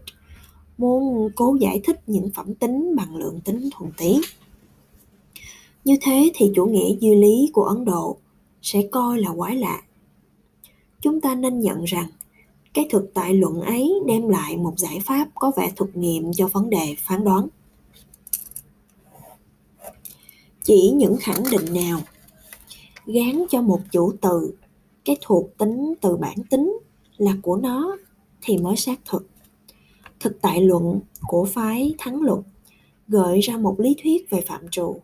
muốn 0.77 1.29
cố 1.35 1.57
giải 1.59 1.81
thích 1.83 1.99
những 2.07 2.29
phẩm 2.35 2.53
tính 2.55 2.95
bằng 2.95 3.15
lượng 3.15 3.39
tính 3.41 3.69
thuần 3.71 3.91
túy. 3.97 4.21
như 5.85 5.97
thế 6.01 6.31
thì 6.35 6.51
chủ 6.55 6.65
nghĩa 6.65 6.95
duy 6.99 7.15
lý 7.15 7.49
của 7.53 7.63
ấn 7.63 7.85
độ 7.85 8.17
sẽ 8.61 8.81
coi 8.91 9.19
là 9.19 9.29
quái 9.37 9.55
lạ 9.55 9.81
chúng 11.01 11.21
ta 11.21 11.35
nên 11.35 11.59
nhận 11.59 11.83
rằng, 11.83 12.07
cái 12.73 12.87
thực 12.89 13.11
tại 13.13 13.33
luận 13.33 13.61
ấy 13.61 13.93
đem 14.05 14.29
lại 14.29 14.57
một 14.57 14.73
giải 14.77 14.99
pháp 15.05 15.27
có 15.35 15.51
vẻ 15.57 15.71
thực 15.75 15.97
nghiệm 15.97 16.33
cho 16.33 16.47
vấn 16.47 16.69
đề 16.69 16.95
phán 16.99 17.23
đoán 17.23 17.47
chỉ 20.63 20.91
những 20.95 21.17
khẳng 21.19 21.43
định 21.51 21.73
nào 21.73 22.01
gán 23.05 23.45
cho 23.49 23.61
một 23.61 23.79
chủ 23.91 24.13
từ. 24.21 24.53
Cái 25.05 25.17
thuộc 25.21 25.57
tính 25.57 25.93
từ 26.01 26.17
bản 26.17 26.37
tính 26.49 26.77
là 27.17 27.37
của 27.41 27.57
nó 27.57 27.97
thì 28.41 28.57
mới 28.57 28.75
xác 28.75 28.99
thực. 29.09 29.27
Thực 30.19 30.41
tại 30.41 30.61
luận 30.61 30.99
của 31.27 31.45
phái 31.45 31.95
thắng 31.97 32.21
luận 32.21 32.43
gợi 33.07 33.39
ra 33.39 33.57
một 33.57 33.79
lý 33.79 33.95
thuyết 34.03 34.29
về 34.29 34.41
phạm 34.41 34.61
trụ 34.71 34.99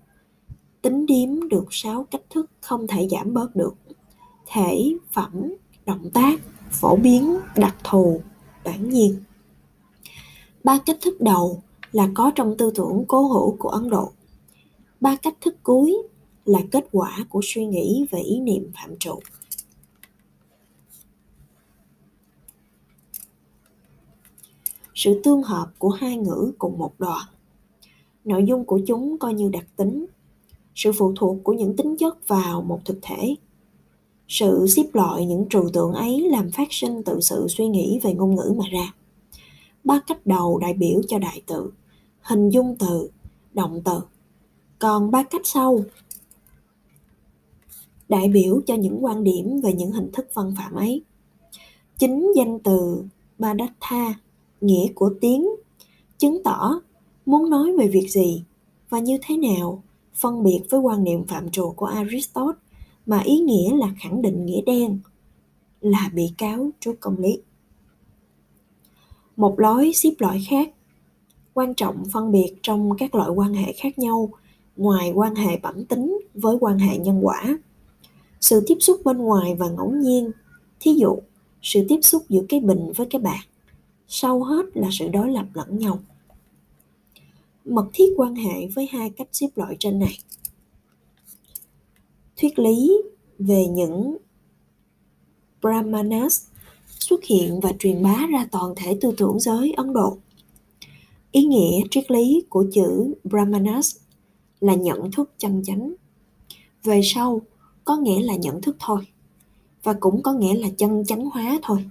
tính 0.82 1.06
điếm 1.06 1.50
được 1.50 1.66
sáu 1.72 2.04
cách 2.12 2.22
thức 2.30 2.52
không 2.62 2.88
thể 2.88 3.08
giảm 3.12 3.34
bớt 3.34 3.56
được. 3.56 3.74
Thể, 4.48 4.96
phẩm, 5.12 5.54
động 5.86 6.10
tác, 6.14 6.42
phổ 6.72 6.96
biến, 6.96 7.38
đặc 7.56 7.76
thù, 7.84 8.22
bản 8.64 8.90
nhiên. 8.90 9.16
Ba 10.64 10.80
cách 10.86 10.98
thức 11.02 11.22
đầu 11.22 11.62
là 11.92 12.10
có 12.14 12.32
trong 12.36 12.56
tư 12.58 12.72
tưởng 12.76 13.04
cố 13.08 13.28
hữu 13.28 13.56
của 13.60 13.70
ấn 13.70 13.90
độ. 13.90 14.12
Ba 15.02 15.16
cách 15.16 15.36
thức 15.42 15.56
cuối 15.64 15.98
là 16.46 16.60
kết 16.72 16.86
quả 16.92 17.26
của 17.30 17.40
suy 17.44 17.66
nghĩ 17.66 18.06
về 18.12 18.20
ý 18.20 18.40
niệm 18.40 18.72
phạm 18.76 18.96
trụ 19.00 19.20
sự 25.04 25.22
tương 25.24 25.44
hợp 25.44 25.68
của 25.78 25.90
hai 25.90 26.18
ngữ 26.18 26.52
cùng 26.58 26.78
một 26.78 26.94
đoạn. 27.00 27.26
Nội 28.26 28.44
dung 28.48 28.66
của 28.66 28.82
chúng 28.88 29.18
coi 29.18 29.34
như 29.34 29.50
đặc 29.50 29.66
tính. 29.76 30.06
Sự 30.76 30.92
phụ 30.92 31.14
thuộc 31.16 31.38
của 31.44 31.54
những 31.54 31.76
tính 31.76 31.96
chất 32.00 32.28
vào 32.28 32.62
một 32.62 32.80
thực 32.86 33.00
thể. 33.02 33.36
Sự 34.28 34.66
xếp 34.68 34.84
loại 34.94 35.26
những 35.26 35.46
trừu 35.50 35.70
tượng 35.74 35.94
ấy 35.94 36.30
làm 36.32 36.52
phát 36.52 36.68
sinh 36.72 37.04
tự 37.04 37.20
sự 37.22 37.48
suy 37.50 37.68
nghĩ 37.68 38.00
về 38.04 38.14
ngôn 38.14 38.36
ngữ 38.36 38.54
mà 38.58 38.66
ra. 38.72 38.94
Ba 39.84 40.00
cách 40.08 40.26
đầu 40.26 40.60
đại 40.60 40.74
biểu 40.74 41.02
cho 41.08 41.20
đại 41.20 41.42
tự, 41.48 41.72
hình 42.22 42.50
dung 42.50 42.76
từ, 42.80 43.10
động 43.54 43.82
từ. 43.86 44.02
Còn 44.80 45.12
ba 45.12 45.24
cách 45.24 45.42
sau 45.44 45.84
đại 48.12 48.28
biểu 48.28 48.62
cho 48.66 48.76
những 48.76 49.06
quan 49.06 49.24
điểm 49.24 49.62
về 49.64 49.74
những 49.74 49.92
hình 49.92 50.10
thức 50.14 50.28
văn 50.34 50.54
phạm 50.58 50.76
ấy 50.76 51.02
chính 51.98 52.32
danh 52.36 52.60
từ 52.60 53.04
Badattha 53.40 54.14
nghĩa 54.62 54.88
của 54.96 55.14
tiếng, 55.22 55.48
chứng 56.18 56.44
tỏ 56.44 56.82
muốn 57.26 57.50
nói 57.50 57.78
về 57.78 57.88
việc 57.88 58.08
gì 58.10 58.44
và 58.90 59.00
như 59.00 59.18
thế 59.22 59.38
nào, 59.38 59.84
phân 60.14 60.44
biệt 60.44 60.62
với 60.70 60.80
quan 60.80 61.04
niệm 61.04 61.28
phạm 61.28 61.52
trù 61.52 61.72
của 61.72 61.86
Aristotle 61.86 62.60
mà 63.06 63.20
ý 63.20 63.40
nghĩa 63.40 63.76
là 63.76 63.88
khẳng 64.00 64.22
định 64.22 64.46
nghĩa 64.46 64.62
đen, 64.62 65.00
là 65.82 66.12
bị 66.14 66.34
cáo 66.38 66.70
trước 66.80 67.00
công 67.00 67.18
lý. 67.18 67.42
Một 69.38 69.60
lối 69.60 69.92
xếp 69.94 70.12
loại 70.20 70.46
khác, 70.50 70.70
quan 71.54 71.74
trọng 71.74 72.04
phân 72.14 72.32
biệt 72.32 72.54
trong 72.64 72.98
các 72.98 73.16
loại 73.16 73.30
quan 73.30 73.54
hệ 73.54 73.74
khác 73.74 74.00
nhau, 74.00 74.30
ngoài 74.78 75.12
quan 75.16 75.36
hệ 75.36 75.58
bẩm 75.58 75.86
tính 75.86 76.20
với 76.34 76.58
quan 76.60 76.80
hệ 76.80 76.98
nhân 76.98 77.20
quả. 77.22 77.58
Sự 78.42 78.64
tiếp 78.68 78.78
xúc 78.80 79.02
bên 79.06 79.18
ngoài 79.18 79.56
và 79.56 79.70
ngẫu 79.70 79.92
nhiên, 79.92 80.32
thí 80.80 80.94
dụ 80.94 81.20
sự 81.62 81.86
tiếp 81.90 82.00
xúc 82.02 82.24
giữa 82.30 82.42
cái 82.50 82.60
bình 82.60 82.92
với 82.96 83.08
cái 83.10 83.22
bạc, 83.22 83.44
sau 84.08 84.44
hết 84.44 84.66
là 84.74 84.90
sự 84.92 85.08
đối 85.08 85.32
lập 85.32 85.46
lẫn 85.54 85.78
nhau. 85.78 86.00
Mật 87.66 87.90
thiết 87.94 88.14
quan 88.18 88.36
hệ 88.36 88.68
với 88.76 88.88
hai 88.92 89.10
cách 89.10 89.28
xếp 89.32 89.48
loại 89.56 89.76
trên 89.80 90.00
này. 90.00 90.18
Thuyết 92.38 92.60
lý 92.60 93.02
về 93.40 93.66
những 93.68 94.18
Brahmanas 95.62 96.48
xuất 96.88 97.24
hiện 97.24 97.60
và 97.60 97.72
truyền 97.80 98.04
bá 98.04 98.28
ra 98.32 98.48
toàn 98.52 98.74
thể 98.76 98.98
tư 99.02 99.14
tưởng 99.18 99.40
giới 99.40 99.74
Ấn 99.78 99.94
Độ. 99.94 100.18
Ý 101.32 101.44
nghĩa 101.44 101.82
triết 101.92 102.12
lý 102.12 102.44
của 102.50 102.66
chữ 102.74 103.14
Brahmanas 103.24 103.98
là 104.60 104.76
nhận 104.76 105.12
thức 105.12 105.32
chân 105.38 105.64
chánh. 105.66 105.94
Về 106.84 107.02
sau, 107.04 107.42
có 107.86 107.98
nghĩa 107.98 108.24
là 108.24 108.36
nhận 108.36 108.62
thức 108.62 108.76
thôi, 108.80 109.08
và 109.84 109.94
cũng 109.94 110.24
có 110.24 110.34
nghĩa 110.34 110.54
là 110.54 110.68
chân 110.78 111.06
chánh 111.06 111.26
hóa 111.26 111.60
thôi, 111.64 111.90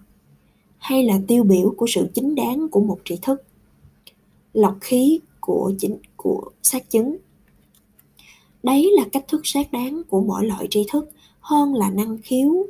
hay 0.79 1.05
là 1.05 1.21
tiêu 1.29 1.43
biểu 1.43 1.75
của 1.77 1.87
sự 1.89 2.09
chính 2.15 2.35
đáng 2.35 2.69
của 2.69 2.81
một 2.81 2.99
tri 3.05 3.17
thức. 3.23 3.43
Lọc 4.53 4.77
khí 4.81 5.21
của 5.41 5.73
chính 5.79 5.97
của 6.17 6.51
xác 6.63 6.91
chứng. 6.91 7.17
Đấy 8.63 8.91
là 8.97 9.05
cách 9.13 9.25
thức 9.29 9.41
xác 9.45 9.73
đáng 9.73 10.03
của 10.09 10.21
mỗi 10.21 10.47
loại 10.47 10.67
tri 10.71 10.85
thức 10.93 11.11
hơn 11.41 11.75
là 11.75 11.91
năng 11.91 12.19
khiếu 12.19 12.67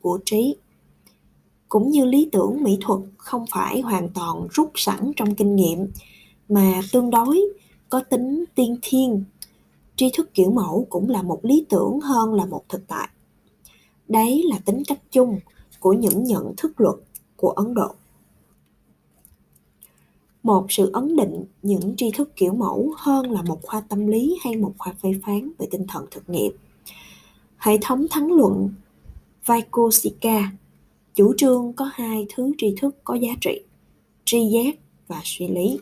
của 0.00 0.18
trí 0.24 0.56
cũng 1.68 1.90
như 1.90 2.04
lý 2.04 2.28
tưởng 2.32 2.62
mỹ 2.62 2.78
thuật 2.80 3.00
không 3.16 3.44
phải 3.50 3.80
hoàn 3.80 4.08
toàn 4.08 4.46
rút 4.50 4.70
sẵn 4.74 5.12
trong 5.16 5.34
kinh 5.34 5.56
nghiệm 5.56 5.86
mà 6.48 6.80
tương 6.92 7.10
đối 7.10 7.40
có 7.88 8.00
tính 8.00 8.44
tiên 8.54 8.76
thiên 8.82 9.24
tri 9.96 10.10
thức 10.14 10.34
kiểu 10.34 10.50
mẫu 10.50 10.86
cũng 10.90 11.10
là 11.10 11.22
một 11.22 11.40
lý 11.42 11.66
tưởng 11.68 12.00
hơn 12.00 12.34
là 12.34 12.46
một 12.46 12.68
thực 12.68 12.86
tại. 12.88 13.08
Đấy 14.08 14.42
là 14.46 14.58
tính 14.58 14.82
cách 14.88 15.00
chung 15.10 15.40
của 15.80 15.92
những 15.92 16.24
nhận 16.24 16.54
thức 16.56 16.80
luật 16.80 16.96
của 17.36 17.50
ấn 17.50 17.74
độ. 17.74 17.88
Một 20.42 20.66
sự 20.68 20.90
ấn 20.92 21.16
định 21.16 21.44
những 21.62 21.96
tri 21.96 22.10
thức 22.10 22.36
kiểu 22.36 22.54
mẫu 22.54 22.94
hơn 22.98 23.30
là 23.30 23.42
một 23.42 23.62
khoa 23.62 23.80
tâm 23.80 24.06
lý 24.06 24.38
hay 24.44 24.56
một 24.56 24.74
khoa 24.78 24.92
phê 25.02 25.14
phán 25.26 25.50
về 25.58 25.66
tinh 25.70 25.86
thần 25.88 26.06
thực 26.10 26.30
nghiệm. 26.30 26.52
Hệ 27.56 27.78
thống 27.82 28.06
thắng 28.10 28.32
luận 28.32 28.70
Vaikosika, 29.46 30.52
chủ 31.14 31.34
trương 31.36 31.72
có 31.72 31.90
hai 31.92 32.26
thứ 32.34 32.52
tri 32.58 32.74
thức 32.80 32.96
có 33.04 33.14
giá 33.14 33.32
trị, 33.40 33.60
tri 34.24 34.48
giác 34.48 34.76
và 35.08 35.20
suy 35.24 35.48
lý 35.48 35.78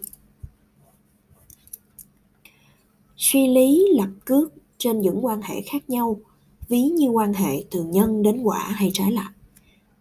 suy 3.22 3.46
lý, 3.46 3.86
lập 3.92 4.08
cước 4.24 4.52
trên 4.78 5.00
những 5.00 5.24
quan 5.24 5.42
hệ 5.42 5.62
khác 5.62 5.90
nhau, 5.90 6.20
ví 6.68 6.82
như 6.82 7.08
quan 7.08 7.32
hệ 7.32 7.64
từ 7.70 7.84
nhân 7.84 8.22
đến 8.22 8.42
quả 8.42 8.58
hay 8.58 8.90
trái 8.92 9.12
lại. 9.12 9.30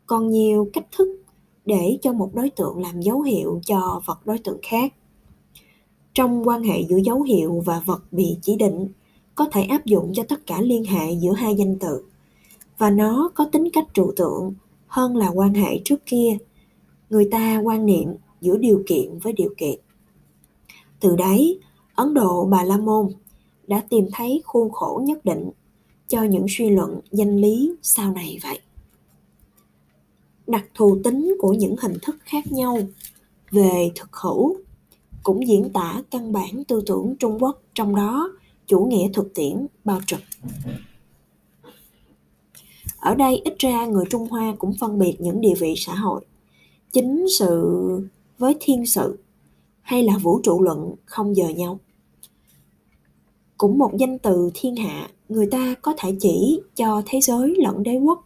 Còn 0.05 0.29
nhiều 0.29 0.69
cách 0.73 0.85
thức 0.91 1.07
để 1.65 1.97
cho 2.01 2.13
một 2.13 2.29
đối 2.33 2.49
tượng 2.49 2.81
làm 2.81 3.01
dấu 3.01 3.21
hiệu 3.21 3.61
cho 3.65 4.01
vật 4.05 4.25
đối 4.25 4.37
tượng 4.37 4.59
khác. 4.63 4.93
Trong 6.13 6.47
quan 6.47 6.63
hệ 6.63 6.81
giữa 6.89 6.97
dấu 6.97 7.21
hiệu 7.21 7.63
và 7.65 7.81
vật 7.85 8.01
bị 8.11 8.37
chỉ 8.41 8.55
định, 8.55 8.87
có 9.35 9.45
thể 9.51 9.63
áp 9.63 9.85
dụng 9.85 10.11
cho 10.13 10.23
tất 10.23 10.47
cả 10.47 10.61
liên 10.61 10.83
hệ 10.83 11.11
giữa 11.11 11.33
hai 11.33 11.55
danh 11.55 11.79
từ. 11.79 12.03
Và 12.77 12.89
nó 12.89 13.31
có 13.35 13.45
tính 13.45 13.69
cách 13.73 13.87
trụ 13.93 14.11
tượng 14.15 14.53
hơn 14.87 15.15
là 15.15 15.29
quan 15.29 15.53
hệ 15.53 15.81
trước 15.85 16.05
kia. 16.05 16.37
Người 17.09 17.27
ta 17.31 17.61
quan 17.63 17.85
niệm 17.85 18.07
giữa 18.41 18.57
điều 18.57 18.83
kiện 18.87 19.19
với 19.19 19.33
điều 19.33 19.53
kiện. 19.57 19.79
Từ 20.99 21.15
đấy 21.15 21.59
ấn 22.01 22.13
độ 22.13 22.45
bà 22.45 22.63
la 22.63 22.77
môn 22.77 23.07
đã 23.67 23.83
tìm 23.89 24.07
thấy 24.13 24.41
khuôn 24.45 24.71
khổ 24.71 25.01
nhất 25.05 25.25
định 25.25 25.49
cho 26.07 26.23
những 26.23 26.45
suy 26.49 26.69
luận 26.69 26.99
danh 27.11 27.37
lý 27.37 27.73
sau 27.81 28.11
này 28.11 28.39
vậy. 28.43 28.59
Đặc 30.47 30.65
thù 30.73 30.97
tính 31.03 31.35
của 31.39 31.53
những 31.53 31.75
hình 31.81 31.97
thức 32.01 32.15
khác 32.23 32.51
nhau 32.51 32.77
về 33.51 33.91
thực 33.95 34.13
hữu 34.13 34.55
cũng 35.23 35.47
diễn 35.47 35.69
tả 35.73 36.03
căn 36.11 36.31
bản 36.31 36.63
tư 36.67 36.83
tưởng 36.85 37.15
trung 37.19 37.43
quốc 37.43 37.61
trong 37.73 37.95
đó, 37.95 38.31
chủ 38.67 38.85
nghĩa 38.85 39.09
thực 39.13 39.35
tiễn 39.35 39.67
bao 39.83 39.99
trùm. 40.07 40.19
Ở 42.97 43.15
đây 43.15 43.41
ít 43.45 43.53
ra 43.59 43.85
người 43.85 44.05
trung 44.09 44.27
hoa 44.27 44.55
cũng 44.59 44.73
phân 44.79 44.99
biệt 44.99 45.15
những 45.19 45.41
địa 45.41 45.55
vị 45.59 45.73
xã 45.77 45.95
hội, 45.95 46.25
chính 46.91 47.25
sự 47.39 47.71
với 48.37 48.55
thiên 48.59 48.85
sự 48.85 49.17
hay 49.81 50.03
là 50.03 50.17
vũ 50.17 50.39
trụ 50.43 50.61
luận 50.61 50.95
không 51.05 51.35
dời 51.35 51.53
nhau 51.53 51.79
cũng 53.61 53.77
một 53.77 53.97
danh 53.97 54.19
từ 54.19 54.49
thiên 54.53 54.75
hạ 54.75 55.09
người 55.29 55.45
ta 55.45 55.75
có 55.81 55.93
thể 55.97 56.15
chỉ 56.19 56.61
cho 56.75 57.01
thế 57.05 57.21
giới 57.21 57.55
lẫn 57.57 57.83
đế 57.83 57.97
quốc. 57.97 58.25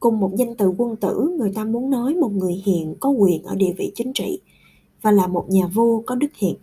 Cùng 0.00 0.20
một 0.20 0.30
danh 0.36 0.54
từ 0.56 0.74
quân 0.78 0.96
tử, 0.96 1.34
người 1.38 1.52
ta 1.54 1.64
muốn 1.64 1.90
nói 1.90 2.14
một 2.14 2.32
người 2.32 2.62
hiền 2.66 2.94
có 3.00 3.10
quyền 3.10 3.42
ở 3.42 3.54
địa 3.54 3.72
vị 3.76 3.92
chính 3.94 4.12
trị 4.12 4.40
và 5.02 5.10
là 5.10 5.26
một 5.26 5.46
nhà 5.48 5.66
vua 5.66 6.00
có 6.00 6.14
đức 6.14 6.26
hiền. 6.34 6.56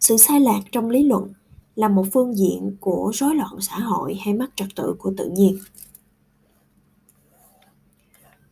Sự 0.00 0.16
sai 0.16 0.40
lạc 0.40 0.60
trong 0.72 0.90
lý 0.90 1.02
luận 1.02 1.28
là 1.74 1.88
một 1.88 2.06
phương 2.12 2.36
diện 2.36 2.76
của 2.80 3.10
rối 3.14 3.34
loạn 3.34 3.54
xã 3.60 3.78
hội 3.78 4.14
hay 4.14 4.34
mất 4.34 4.48
trật 4.56 4.68
tự 4.76 4.94
của 4.98 5.12
tự 5.16 5.30
nhiên. 5.30 5.58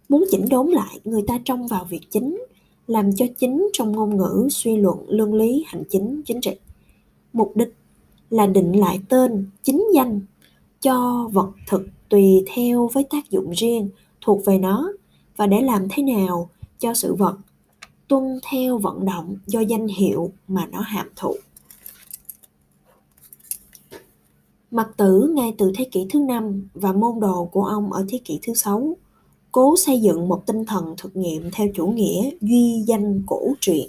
Muốn 0.09 0.25
chỉnh 0.31 0.49
đốn 0.51 0.69
lại 0.69 1.01
người 1.05 1.23
ta 1.27 1.39
trông 1.45 1.67
vào 1.67 1.85
việc 1.85 2.11
chính, 2.11 2.45
làm 2.87 3.17
cho 3.17 3.27
chính 3.39 3.69
trong 3.73 3.93
ngôn 3.93 4.17
ngữ 4.17 4.49
suy 4.51 4.77
luận, 4.77 4.99
lương 5.09 5.35
lý, 5.35 5.65
hành 5.67 5.83
chính 5.91 6.23
chính 6.27 6.41
trị. 6.41 6.53
Mục 7.33 7.57
đích 7.57 7.78
là 8.31 8.47
định 8.47 8.81
lại 8.81 9.01
tên 9.09 9.51
chính 9.63 9.87
danh 9.95 10.21
cho 10.81 11.29
vật 11.33 11.51
thực 11.67 11.87
tùy 12.09 12.45
theo 12.55 12.91
với 12.93 13.05
tác 13.11 13.31
dụng 13.31 13.51
riêng 13.51 13.91
thuộc 14.21 14.45
về 14.45 14.59
nó 14.59 14.93
và 15.37 15.47
để 15.47 15.63
làm 15.63 15.87
thế 15.91 16.03
nào 16.03 16.51
cho 16.79 16.95
sự 16.95 17.15
vật 17.15 17.37
tuân 18.09 18.41
theo 18.51 18.79
vận 18.79 19.05
động 19.05 19.37
do 19.47 19.61
danh 19.61 19.87
hiệu 19.87 20.33
mà 20.49 20.67
nó 20.67 20.81
hàm 20.81 21.07
thụ 21.17 21.35
Mặc 24.71 24.89
tử 24.97 25.33
ngay 25.35 25.55
từ 25.59 25.73
thế 25.77 25.85
kỷ 25.85 26.07
thứ 26.11 26.19
năm 26.19 26.69
và 26.75 26.93
môn 26.93 27.21
đồ 27.21 27.45
của 27.45 27.65
ông 27.65 27.93
ở 27.93 28.05
thế 28.09 28.21
kỷ 28.25 28.39
thứ 28.43 28.55
sáu, 28.55 28.97
cố 29.53 29.77
xây 29.77 30.01
dựng 30.01 30.29
một 30.29 30.47
tinh 30.47 30.65
thần 30.65 30.95
thực 30.99 31.17
nghiệm 31.17 31.51
theo 31.53 31.69
chủ 31.75 31.87
nghĩa 31.87 32.31
duy 32.41 32.83
danh 32.87 33.23
cổ 33.27 33.41
truyện. 33.61 33.89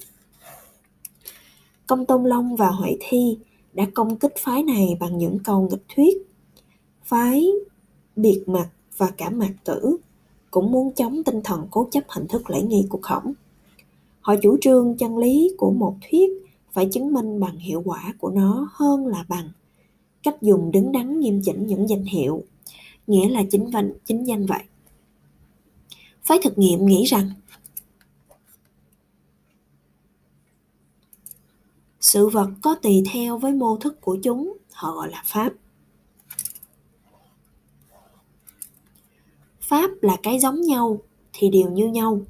Công 1.88 2.06
Tôn 2.06 2.24
Long 2.24 2.56
và 2.56 2.70
Huệ 2.70 2.98
Thi 3.00 3.38
đã 3.74 3.88
công 3.94 4.16
kích 4.16 4.34
phái 4.40 4.64
này 4.64 4.98
bằng 5.00 5.18
những 5.18 5.40
câu 5.44 5.68
nghịch 5.72 5.84
thuyết. 5.96 6.18
Phái 7.04 7.48
biệt 8.16 8.44
mặt 8.48 8.70
và 8.98 9.12
cả 9.18 9.30
mạc 9.30 9.54
tử 9.64 9.98
cũng 10.52 10.72
muốn 10.72 10.92
chống 10.94 11.24
tinh 11.24 11.42
thần 11.44 11.68
cố 11.72 11.88
chấp 11.92 12.04
hình 12.08 12.28
thức 12.28 12.50
lễ 12.50 12.62
nghi 12.62 12.86
của 12.90 13.00
khổng. 13.02 13.34
Họ 14.22 14.36
chủ 14.42 14.58
trương 14.62 14.98
chân 14.98 15.18
lý 15.18 15.52
của 15.58 15.72
một 15.72 15.96
thuyết 16.10 16.30
phải 16.72 16.86
chứng 16.86 17.14
minh 17.14 17.40
bằng 17.40 17.58
hiệu 17.58 17.82
quả 17.86 18.14
của 18.20 18.30
nó 18.30 18.70
hơn 18.74 19.08
là 19.08 19.26
bằng 19.30 19.50
cách 20.24 20.42
dùng 20.42 20.72
đứng 20.72 20.92
đắn 20.92 21.20
nghiêm 21.20 21.42
chỉnh 21.44 21.68
những 21.68 21.90
danh 21.90 22.04
hiệu, 22.04 22.44
nghĩa 23.08 23.30
là 23.30 23.44
chính 23.52 23.70
văn 23.70 23.92
chính 24.06 24.28
danh 24.28 24.46
vậy 24.46 24.64
phái 26.30 26.40
thực 26.44 26.58
nghiệm 26.58 26.86
nghĩ 26.86 27.04
rằng 27.04 27.30
sự 32.10 32.28
vật 32.28 32.50
có 32.62 32.76
tùy 32.76 33.04
theo 33.12 33.38
với 33.38 33.54
mô 33.54 33.78
thức 33.78 34.02
của 34.02 34.18
chúng, 34.24 34.58
họ 34.74 34.92
gọi 34.92 35.10
là 35.12 35.24
pháp. 35.26 35.54
Pháp 39.62 39.90
là 40.02 40.18
cái 40.24 40.40
giống 40.40 40.62
nhau 40.62 41.00
thì 41.34 41.50
đều 41.50 41.70
như 41.70 41.88
nhau. 41.88 42.22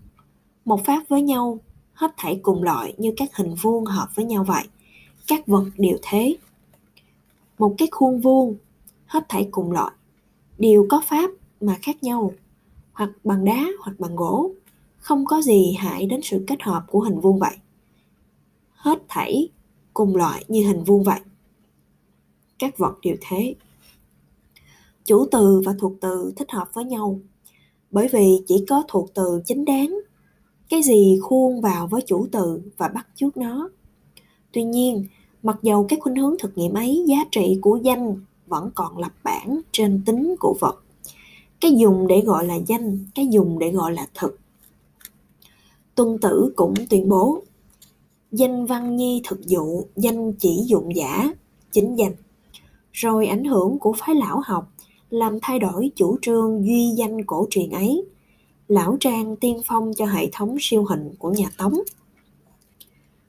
Một 0.66 0.86
pháp 0.86 1.04
với 1.10 1.22
nhau, 1.22 1.60
hết 1.94 2.14
thảy 2.18 2.40
cùng 2.44 2.64
loại 2.64 2.94
như 2.98 3.14
các 3.18 3.36
hình 3.36 3.56
vuông 3.62 3.86
hợp 3.86 4.08
với 4.16 4.26
nhau 4.26 4.44
vậy. 4.44 4.64
Các 5.28 5.48
vật 5.48 5.66
đều 5.78 5.98
thế. 6.02 6.38
Một 7.58 7.76
cái 7.78 7.88
khuôn 7.92 8.22
vuông, 8.22 8.56
hết 9.06 9.26
thảy 9.30 9.48
cùng 9.52 9.72
loại. 9.72 9.92
Đều 10.58 10.88
có 10.90 11.02
pháp 11.06 11.32
mà 11.62 11.78
khác 11.82 12.04
nhau. 12.04 12.34
Hoặc 12.94 13.10
bằng 13.24 13.46
đá, 13.46 13.68
hoặc 13.80 14.00
bằng 14.00 14.16
gỗ. 14.16 14.52
Không 14.98 15.26
có 15.26 15.42
gì 15.42 15.76
hại 15.80 16.06
đến 16.06 16.20
sự 16.24 16.44
kết 16.48 16.62
hợp 16.62 16.84
của 16.88 17.00
hình 17.00 17.20
vuông 17.20 17.40
vậy. 17.40 17.56
Hết 18.74 19.00
thảy 19.08 19.50
cùng 20.00 20.16
loại 20.16 20.46
như 20.48 20.68
hình 20.68 20.84
vuông 20.84 21.04
vậy. 21.04 21.20
Các 22.60 22.78
vật 22.78 22.94
đều 23.02 23.16
thế. 23.22 23.56
Chủ 25.06 25.26
từ 25.32 25.62
và 25.66 25.76
thuộc 25.80 25.94
từ 26.02 26.34
thích 26.36 26.52
hợp 26.52 26.70
với 26.74 26.86
nhau, 26.86 27.20
bởi 27.92 28.08
vì 28.08 28.42
chỉ 28.48 28.66
có 28.70 28.84
thuộc 28.88 29.10
từ 29.14 29.42
chính 29.46 29.66
đáng. 29.66 30.00
Cái 30.70 30.84
gì 30.84 31.20
khuôn 31.22 31.62
vào 31.62 31.88
với 31.88 32.02
chủ 32.02 32.28
từ 32.32 32.62
và 32.78 32.88
bắt 32.88 33.08
chước 33.16 33.38
nó. 33.38 33.70
Tuy 34.52 34.64
nhiên, 34.64 35.06
mặc 35.44 35.60
dầu 35.62 35.86
các 35.90 36.00
khuynh 36.02 36.16
hướng 36.16 36.36
thực 36.40 36.58
nghiệm 36.58 36.74
ấy 36.74 37.06
giá 37.08 37.18
trị 37.32 37.60
của 37.62 37.80
danh 37.84 38.16
vẫn 38.48 38.72
còn 38.76 38.98
lập 38.98 39.14
bản 39.24 39.62
trên 39.72 40.02
tính 40.06 40.36
của 40.40 40.56
vật, 40.60 40.84
cái 41.62 41.72
dùng 41.78 42.08
để 42.08 42.22
gọi 42.22 42.46
là 42.46 42.56
danh, 42.56 43.06
cái 43.16 43.28
dùng 43.28 43.60
để 43.60 43.72
gọi 43.72 43.94
là 43.94 44.08
thực. 44.16 44.40
Tuân 45.96 46.18
tử 46.22 46.54
cũng 46.56 46.74
tuyên 46.90 47.10
bố 47.10 47.44
danh 48.32 48.66
văn 48.66 48.96
nhi 48.96 49.22
thực 49.28 49.46
dụ, 49.46 49.84
danh 49.96 50.34
chỉ 50.34 50.64
dụng 50.68 50.96
giả, 50.96 51.34
chính 51.72 51.96
danh. 51.96 52.14
Rồi 52.92 53.28
ảnh 53.28 53.46
hưởng 53.46 53.80
của 53.80 53.94
phái 53.98 54.16
lão 54.16 54.42
học, 54.46 54.72
làm 55.10 55.38
thay 55.42 55.60
đổi 55.60 55.92
chủ 55.96 56.18
trương 56.22 56.66
duy 56.66 56.90
danh 56.98 57.26
cổ 57.26 57.48
truyền 57.50 57.70
ấy. 57.70 58.06
Lão 58.68 58.98
trang 59.00 59.36
tiên 59.36 59.62
phong 59.66 59.92
cho 59.98 60.06
hệ 60.06 60.30
thống 60.32 60.58
siêu 60.60 60.86
hình 60.90 61.16
của 61.20 61.32
nhà 61.32 61.50
tống. 61.58 61.74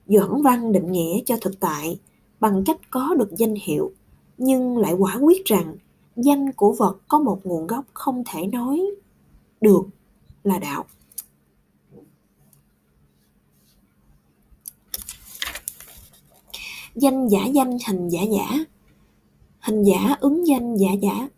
Doãn 0.06 0.42
văn 0.42 0.72
định 0.72 0.92
nghĩa 0.92 1.20
cho 1.26 1.36
thực 1.40 1.60
tại, 1.60 1.98
bằng 2.40 2.62
cách 2.66 2.78
có 2.90 3.14
được 3.14 3.36
danh 3.36 3.54
hiệu, 3.62 3.92
nhưng 4.38 4.78
lại 4.78 4.92
quả 4.92 5.18
quyết 5.20 5.44
rằng 5.44 5.76
danh 6.16 6.52
của 6.52 6.72
vật 6.72 6.98
có 7.08 7.18
một 7.18 7.40
nguồn 7.44 7.66
gốc 7.66 7.84
không 7.92 8.24
thể 8.26 8.46
nói 8.46 8.80
được 9.60 9.82
là 10.44 10.58
đạo. 10.58 10.84
Danh 16.94 17.28
giả 17.28 17.46
danh, 17.46 17.76
hình 17.86 18.08
giả 18.08 18.22
giả. 18.22 18.64
Hình 19.60 19.82
giả 19.82 20.16
ứng 20.20 20.46
danh 20.46 20.76
giả 20.76 20.92
giả. 20.92 21.28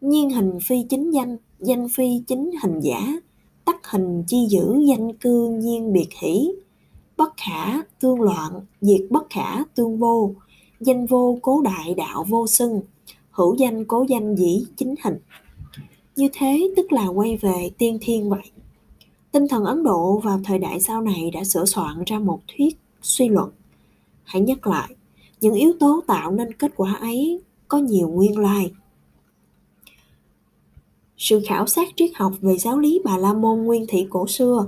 Nhiên 0.00 0.30
hình 0.30 0.58
phi 0.62 0.82
chính 0.88 1.10
danh 1.10 1.36
danh 1.60 1.88
phi 1.88 2.22
chính 2.26 2.50
hình 2.62 2.80
giả. 2.80 3.12
Tắc 3.64 3.86
hình 3.90 4.24
chi 4.26 4.46
giữ 4.48 4.80
danh 4.88 5.12
cư 5.12 5.48
nhiên 5.48 5.92
biệt 5.92 6.08
hỷ. 6.20 6.52
Bất 7.16 7.32
khả, 7.36 7.82
tương 8.00 8.20
loạn, 8.20 8.52
diệt 8.80 9.00
bất 9.10 9.30
khả, 9.30 9.64
tương 9.74 9.98
vô. 9.98 10.34
Danh 10.80 11.06
vô, 11.06 11.38
cố 11.42 11.62
đại, 11.62 11.94
đạo 11.94 12.24
vô 12.28 12.46
xưng 12.46 12.80
hữu 13.36 13.54
danh, 13.54 13.84
cố 13.84 14.04
danh, 14.08 14.36
dĩ, 14.36 14.66
chính 14.76 14.94
hình. 15.04 15.18
Như 16.16 16.28
thế 16.32 16.70
tức 16.76 16.92
là 16.92 17.06
quay 17.06 17.36
về 17.36 17.70
tiên 17.78 17.98
thiên 18.00 18.30
vậy. 18.30 18.50
Tinh 19.32 19.48
thần 19.48 19.64
ấn 19.64 19.82
độ 19.82 20.18
vào 20.18 20.40
thời 20.44 20.58
đại 20.58 20.80
sau 20.80 21.00
này 21.00 21.30
đã 21.30 21.44
sửa 21.44 21.64
soạn 21.64 22.02
ra 22.06 22.18
một 22.18 22.40
thuyết 22.48 22.78
suy 23.02 23.28
luận 23.28 23.50
hãy 24.26 24.42
nhắc 24.42 24.66
lại, 24.66 24.96
những 25.40 25.54
yếu 25.54 25.72
tố 25.80 26.00
tạo 26.06 26.30
nên 26.30 26.52
kết 26.52 26.72
quả 26.76 26.94
ấy 26.94 27.40
có 27.68 27.78
nhiều 27.78 28.08
nguyên 28.08 28.38
lai. 28.38 28.72
Sự 31.18 31.40
khảo 31.46 31.66
sát 31.66 31.88
triết 31.96 32.10
học 32.14 32.32
về 32.40 32.58
giáo 32.58 32.78
lý 32.78 33.00
bà 33.04 33.16
la 33.16 33.32
môn 33.32 33.58
nguyên 33.58 33.86
thủy 33.86 34.06
cổ 34.10 34.26
xưa 34.26 34.66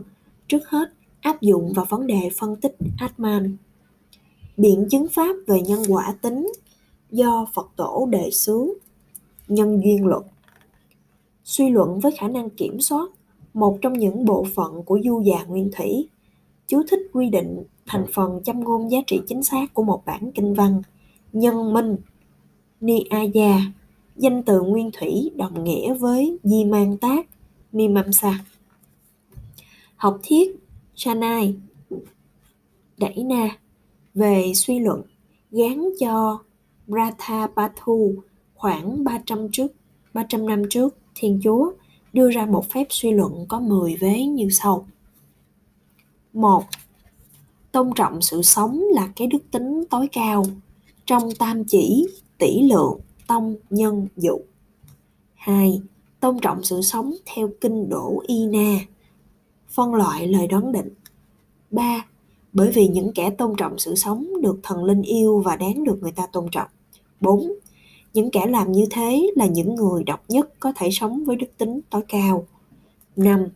trước 0.49 0.69
hết 0.69 0.93
áp 1.21 1.43
dụng 1.43 1.73
vào 1.73 1.87
vấn 1.89 2.07
đề 2.07 2.31
phân 2.39 2.57
tích 2.57 2.77
atman. 2.99 3.57
Biện 4.57 4.87
chứng 4.91 5.09
pháp 5.09 5.37
về 5.47 5.61
nhân 5.61 5.83
quả 5.89 6.15
tính 6.23 6.53
do 7.11 7.47
phật 7.55 7.69
tổ 7.77 8.09
đề 8.11 8.31
xướng, 8.31 8.69
nhân 9.49 9.81
duyên 9.85 10.07
luật 10.07 10.23
suy 11.49 11.71
luận 11.71 11.99
với 11.99 12.13
khả 12.13 12.29
năng 12.29 12.51
kiểm 12.51 12.81
soát, 12.81 13.11
một 13.55 13.79
trong 13.83 13.93
những 13.93 14.25
bộ 14.25 14.47
phận 14.55 14.83
của 14.83 14.99
du 15.05 15.23
già 15.23 15.45
nguyên 15.45 15.71
thủy 15.77 16.09
chú 16.69 16.83
thích 16.89 17.01
quy 17.13 17.29
định 17.31 17.65
thành 17.87 18.07
phần 18.15 18.41
châm 18.45 18.61
ngôn 18.61 18.91
giá 18.91 18.99
trị 19.07 19.21
chính 19.27 19.43
xác 19.43 19.75
của 19.75 19.83
một 19.83 20.03
bản 20.07 20.33
kinh 20.35 20.55
văn 20.55 20.83
nhân 21.33 21.73
minh 21.73 21.97
niaya 22.81 23.61
danh 24.17 24.43
từ 24.43 24.63
nguyên 24.63 24.91
thủy 24.93 25.31
đồng 25.37 25.65
nghĩa 25.65 25.95
với 25.95 26.39
di 26.43 26.65
mang 26.65 26.97
tác 26.97 27.27
mimamsa 27.73 28.45
học 29.97 30.19
thiết 30.23 30.57
chanai 30.95 31.55
đẩy 32.99 33.25
na 33.25 33.49
về 34.15 34.53
suy 34.55 34.79
luận 34.79 35.03
gán 35.51 35.85
cho 36.01 36.39
Pratapathu 36.87 38.15
khoảng 38.55 39.05
300 39.05 39.49
trước 39.53 39.73
300 40.15 40.47
năm 40.47 40.63
trước 40.71 40.97
Thiên 41.15 41.41
Chúa 41.45 41.73
đưa 42.13 42.31
ra 42.31 42.47
một 42.47 42.71
phép 42.71 42.87
suy 42.91 43.11
luận 43.11 43.47
có 43.49 43.61
10 43.61 43.97
vế 43.97 44.23
như 44.23 44.49
sau 44.51 44.87
một 46.41 46.65
Tôn 47.73 47.91
trọng 47.95 48.23
sự 48.23 48.43
sống 48.43 48.83
là 48.95 49.09
cái 49.17 49.27
đức 49.27 49.39
tính 49.51 49.85
tối 49.91 50.09
cao 50.13 50.45
trong 51.07 51.35
tam 51.39 51.65
chỉ, 51.65 52.07
tỷ 52.39 52.63
lượng, 52.63 53.01
tông, 53.27 53.57
nhân, 53.71 54.07
dụ. 54.17 54.41
2. 55.35 55.81
Tôn 56.21 56.39
trọng 56.41 56.63
sự 56.63 56.83
sống 56.83 57.15
theo 57.27 57.51
kinh 57.61 57.89
đổ 57.89 58.23
y 58.27 58.47
na, 58.47 58.79
phân 59.69 59.95
loại 59.95 60.27
lời 60.27 60.47
đoán 60.47 60.73
định. 60.73 60.89
3. 61.71 62.05
Bởi 62.53 62.71
vì 62.71 62.89
những 62.89 63.13
kẻ 63.15 63.31
tôn 63.31 63.57
trọng 63.57 63.79
sự 63.79 63.95
sống 63.95 64.27
được 64.43 64.61
thần 64.63 64.85
linh 64.85 65.03
yêu 65.03 65.43
và 65.45 65.57
đáng 65.57 65.85
được 65.85 65.99
người 66.03 66.13
ta 66.13 66.27
tôn 66.27 66.47
trọng. 66.53 66.69
4. 67.21 67.53
Những 68.15 68.31
kẻ 68.31 68.47
làm 68.47 68.73
như 68.73 68.87
thế 68.91 69.31
là 69.37 69.47
những 69.47 69.75
người 69.75 70.05
độc 70.05 70.25
nhất 70.29 70.51
có 70.61 70.73
thể 70.77 70.89
sống 70.93 71.25
với 71.25 71.37
đức 71.37 71.49
tính 71.59 71.81
tối 71.91 72.03
cao. 72.09 72.47
5. 73.17 73.49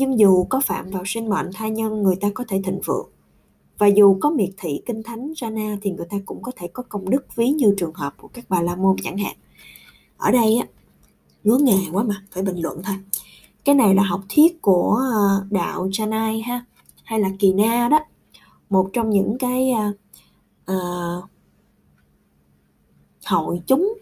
Nhưng 0.00 0.18
dù 0.18 0.44
có 0.44 0.60
phạm 0.60 0.90
vào 0.90 1.02
sinh 1.06 1.28
mệnh 1.28 1.50
tha 1.54 1.68
nhân 1.68 2.02
người 2.02 2.16
ta 2.16 2.28
có 2.34 2.44
thể 2.48 2.60
thịnh 2.64 2.80
vượng. 2.84 3.08
Và 3.78 3.86
dù 3.86 4.18
có 4.20 4.30
miệt 4.30 4.50
thị 4.58 4.82
kinh 4.86 5.02
thánh 5.02 5.32
Jana 5.32 5.76
thì 5.82 5.90
người 5.90 6.06
ta 6.10 6.16
cũng 6.26 6.42
có 6.42 6.52
thể 6.56 6.68
có 6.68 6.82
công 6.88 7.10
đức 7.10 7.36
ví 7.36 7.50
như 7.50 7.74
trường 7.78 7.94
hợp 7.94 8.14
của 8.16 8.28
các 8.28 8.44
bà 8.48 8.62
la 8.62 8.76
môn 8.76 8.96
chẳng 9.02 9.18
hạn. 9.18 9.36
Ở 10.16 10.30
đây 10.30 10.56
á, 10.56 10.66
ngứa 11.44 11.58
nghề 11.58 11.78
quá 11.92 12.02
mà, 12.02 12.24
phải 12.30 12.42
bình 12.42 12.58
luận 12.62 12.82
thôi. 12.84 12.96
Cái 13.64 13.74
này 13.74 13.94
là 13.94 14.02
học 14.02 14.20
thuyết 14.28 14.62
của 14.62 15.00
ờ, 15.12 15.44
đạo 15.50 15.88
Chanai 15.92 16.40
ha, 16.40 16.64
hay 17.04 17.20
là 17.20 17.30
Kỳ 17.38 17.52
Na 17.52 17.88
đó. 17.88 17.98
Một 18.70 18.90
trong 18.92 19.10
những 19.10 19.36
cái 19.38 19.72
uh, 20.70 21.24
hội 23.26 23.60
chúng 23.66 23.94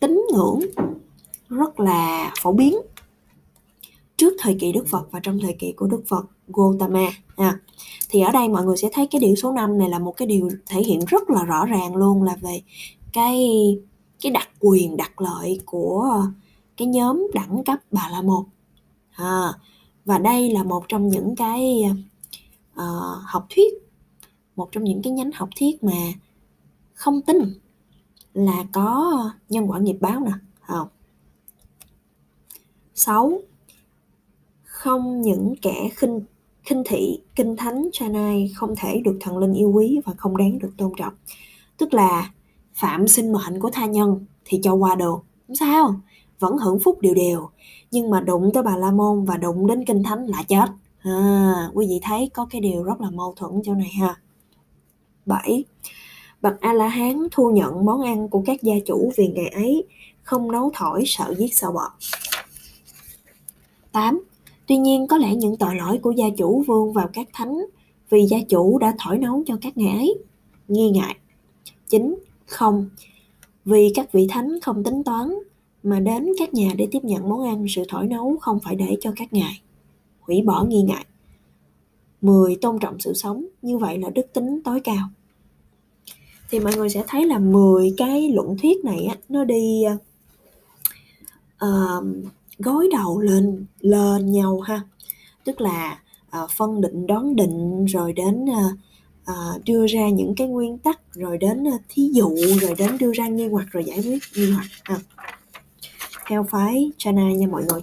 tín 0.00 0.22
ngưỡng 0.32 0.60
rất 1.48 1.80
là 1.80 2.32
phổ 2.40 2.52
biến 2.52 2.76
trước 4.22 4.36
thời 4.38 4.56
kỳ 4.60 4.72
Đức 4.72 4.86
Phật 4.86 5.10
và 5.10 5.20
trong 5.20 5.38
thời 5.40 5.56
kỳ 5.58 5.72
của 5.72 5.86
Đức 5.86 6.02
Phật 6.06 6.26
Gautama 6.48 7.10
à, 7.36 7.58
thì 8.10 8.20
ở 8.20 8.32
đây 8.32 8.48
mọi 8.48 8.64
người 8.64 8.76
sẽ 8.76 8.88
thấy 8.92 9.06
cái 9.06 9.20
điều 9.20 9.34
số 9.34 9.52
5 9.52 9.78
này 9.78 9.88
là 9.88 9.98
một 9.98 10.16
cái 10.16 10.28
điều 10.28 10.48
thể 10.66 10.82
hiện 10.82 11.00
rất 11.06 11.30
là 11.30 11.44
rõ 11.44 11.66
ràng 11.66 11.96
luôn 11.96 12.22
là 12.22 12.36
về 12.40 12.62
cái 13.12 13.46
cái 14.20 14.32
đặc 14.32 14.48
quyền 14.60 14.96
đặc 14.96 15.20
lợi 15.20 15.60
của 15.66 16.26
cái 16.76 16.88
nhóm 16.88 17.26
đẳng 17.34 17.64
cấp 17.64 17.78
bà 17.90 18.08
la 18.12 18.22
môn 18.22 18.44
à, 19.10 19.52
và 20.04 20.18
đây 20.18 20.50
là 20.50 20.62
một 20.62 20.84
trong 20.88 21.08
những 21.08 21.36
cái 21.36 21.84
uh, 22.74 23.22
học 23.24 23.46
thuyết 23.50 23.74
một 24.56 24.68
trong 24.72 24.84
những 24.84 25.02
cái 25.02 25.12
nhánh 25.12 25.30
học 25.34 25.48
thuyết 25.60 25.84
mà 25.84 26.12
không 26.94 27.22
tin 27.22 27.36
là 28.34 28.64
có 28.72 29.30
nhân 29.48 29.70
quả 29.70 29.78
nghiệp 29.78 29.96
báo 30.00 30.20
nè 30.20 30.32
không 30.60 30.88
sáu 32.94 33.38
không 34.82 35.20
những 35.20 35.54
kẻ 35.62 35.88
khinh 35.96 36.20
khinh 36.62 36.82
thị 36.86 37.20
kinh 37.34 37.56
thánh 37.56 37.88
cha 37.92 38.08
này 38.08 38.50
không 38.54 38.74
thể 38.76 39.00
được 39.04 39.18
thần 39.20 39.38
linh 39.38 39.52
yêu 39.52 39.70
quý 39.70 40.00
và 40.04 40.12
không 40.16 40.36
đáng 40.36 40.58
được 40.58 40.70
tôn 40.78 40.92
trọng. 40.96 41.12
Tức 41.78 41.94
là 41.94 42.30
phạm 42.74 43.08
sinh 43.08 43.32
mệnh 43.32 43.60
của 43.60 43.70
tha 43.70 43.86
nhân 43.86 44.24
thì 44.44 44.60
cho 44.62 44.74
qua 44.74 44.94
được. 44.94 45.18
Không 45.46 45.56
sao 45.56 45.94
vẫn 46.38 46.56
hưởng 46.58 46.80
phúc 46.80 47.00
đều 47.00 47.14
đều. 47.14 47.48
Nhưng 47.90 48.10
mà 48.10 48.20
đụng 48.20 48.50
tới 48.54 48.62
bà 48.62 48.76
la 48.76 48.90
môn 48.90 49.24
và 49.24 49.36
đụng 49.36 49.66
đến 49.66 49.84
kinh 49.84 50.02
thánh 50.02 50.26
là 50.26 50.42
chết. 50.42 50.66
À, 51.02 51.70
quý 51.74 51.86
vị 51.88 52.00
thấy 52.02 52.30
có 52.34 52.46
cái 52.50 52.60
điều 52.60 52.82
rất 52.82 53.00
là 53.00 53.10
mâu 53.10 53.34
thuẫn 53.36 53.52
chỗ 53.64 53.74
này 53.74 53.90
ha. 54.00 54.16
7 55.26 55.64
bậc 56.40 56.60
a 56.60 56.72
la 56.72 56.88
hán 56.88 57.28
thu 57.30 57.50
nhận 57.50 57.84
món 57.84 58.00
ăn 58.00 58.28
của 58.28 58.42
các 58.46 58.62
gia 58.62 58.74
chủ 58.86 59.12
vì 59.16 59.28
ngày 59.28 59.48
ấy 59.48 59.84
không 60.22 60.52
nấu 60.52 60.70
thổi 60.74 61.02
sợ 61.06 61.34
giết 61.38 61.54
sợ 61.54 61.72
bọt. 61.72 61.90
8 63.92 64.20
tuy 64.66 64.76
nhiên 64.76 65.06
có 65.06 65.18
lẽ 65.18 65.34
những 65.34 65.56
tội 65.56 65.74
lỗi 65.74 65.98
của 65.98 66.10
gia 66.10 66.26
chủ 66.38 66.64
vương 66.66 66.92
vào 66.92 67.08
các 67.12 67.28
thánh 67.32 67.58
vì 68.10 68.26
gia 68.26 68.38
chủ 68.48 68.78
đã 68.78 68.94
thổi 68.98 69.18
nấu 69.18 69.42
cho 69.46 69.56
các 69.60 69.76
ngài 69.76 69.92
ấy. 69.92 70.18
Nghi 70.68 70.90
ngại. 70.90 71.16
Chính 71.88 72.14
không. 72.46 72.88
Vì 73.64 73.92
các 73.94 74.12
vị 74.12 74.26
thánh 74.30 74.60
không 74.62 74.84
tính 74.84 75.04
toán 75.04 75.34
mà 75.82 76.00
đến 76.00 76.28
các 76.38 76.54
nhà 76.54 76.70
để 76.76 76.88
tiếp 76.90 77.04
nhận 77.04 77.28
món 77.28 77.44
ăn 77.44 77.66
sự 77.68 77.82
thổi 77.88 78.06
nấu 78.06 78.36
không 78.40 78.58
phải 78.60 78.74
để 78.74 78.96
cho 79.00 79.12
các 79.16 79.32
ngài. 79.32 79.62
Hủy 80.20 80.42
bỏ 80.42 80.64
nghi 80.64 80.82
ngại. 80.82 81.04
10 82.20 82.56
tôn 82.56 82.78
trọng 82.78 83.00
sự 83.00 83.12
sống 83.14 83.46
như 83.62 83.78
vậy 83.78 83.98
là 83.98 84.10
đức 84.10 84.26
tính 84.32 84.60
tối 84.64 84.80
cao. 84.80 85.08
Thì 86.50 86.60
mọi 86.60 86.76
người 86.76 86.88
sẽ 86.88 87.04
thấy 87.08 87.26
là 87.26 87.38
10 87.38 87.94
cái 87.96 88.28
luận 88.28 88.56
thuyết 88.62 88.84
này 88.84 89.04
á, 89.04 89.16
nó 89.28 89.44
đi 89.44 89.84
uh, 91.64 92.04
gối 92.58 92.88
đầu 92.92 93.20
lên 93.20 93.66
lên 93.80 94.32
nhau 94.32 94.60
ha. 94.60 94.80
Tức 95.44 95.60
là 95.60 95.98
uh, 96.42 96.50
phân 96.50 96.80
định 96.80 97.06
đoán 97.06 97.36
định 97.36 97.84
rồi 97.84 98.12
đến 98.12 98.44
uh, 98.44 98.78
uh, 99.30 99.64
đưa 99.64 99.86
ra 99.86 100.08
những 100.08 100.34
cái 100.36 100.48
nguyên 100.48 100.78
tắc 100.78 101.00
rồi 101.14 101.38
đến 101.38 101.62
uh, 101.62 101.80
thí 101.88 102.10
dụ 102.12 102.36
rồi 102.60 102.74
đến 102.78 102.98
đưa 102.98 103.12
ra 103.12 103.28
nghi 103.28 103.48
hoặc 103.48 103.66
rồi 103.70 103.84
giải 103.84 103.98
quyết 104.02 104.18
nghi 104.36 104.50
hoặc 104.50 104.66
ha 104.84 104.96
theo 106.26 106.46
phái 106.50 106.90
chana 106.98 107.32
nha 107.32 107.46
mọi 107.46 107.62
người. 107.64 107.80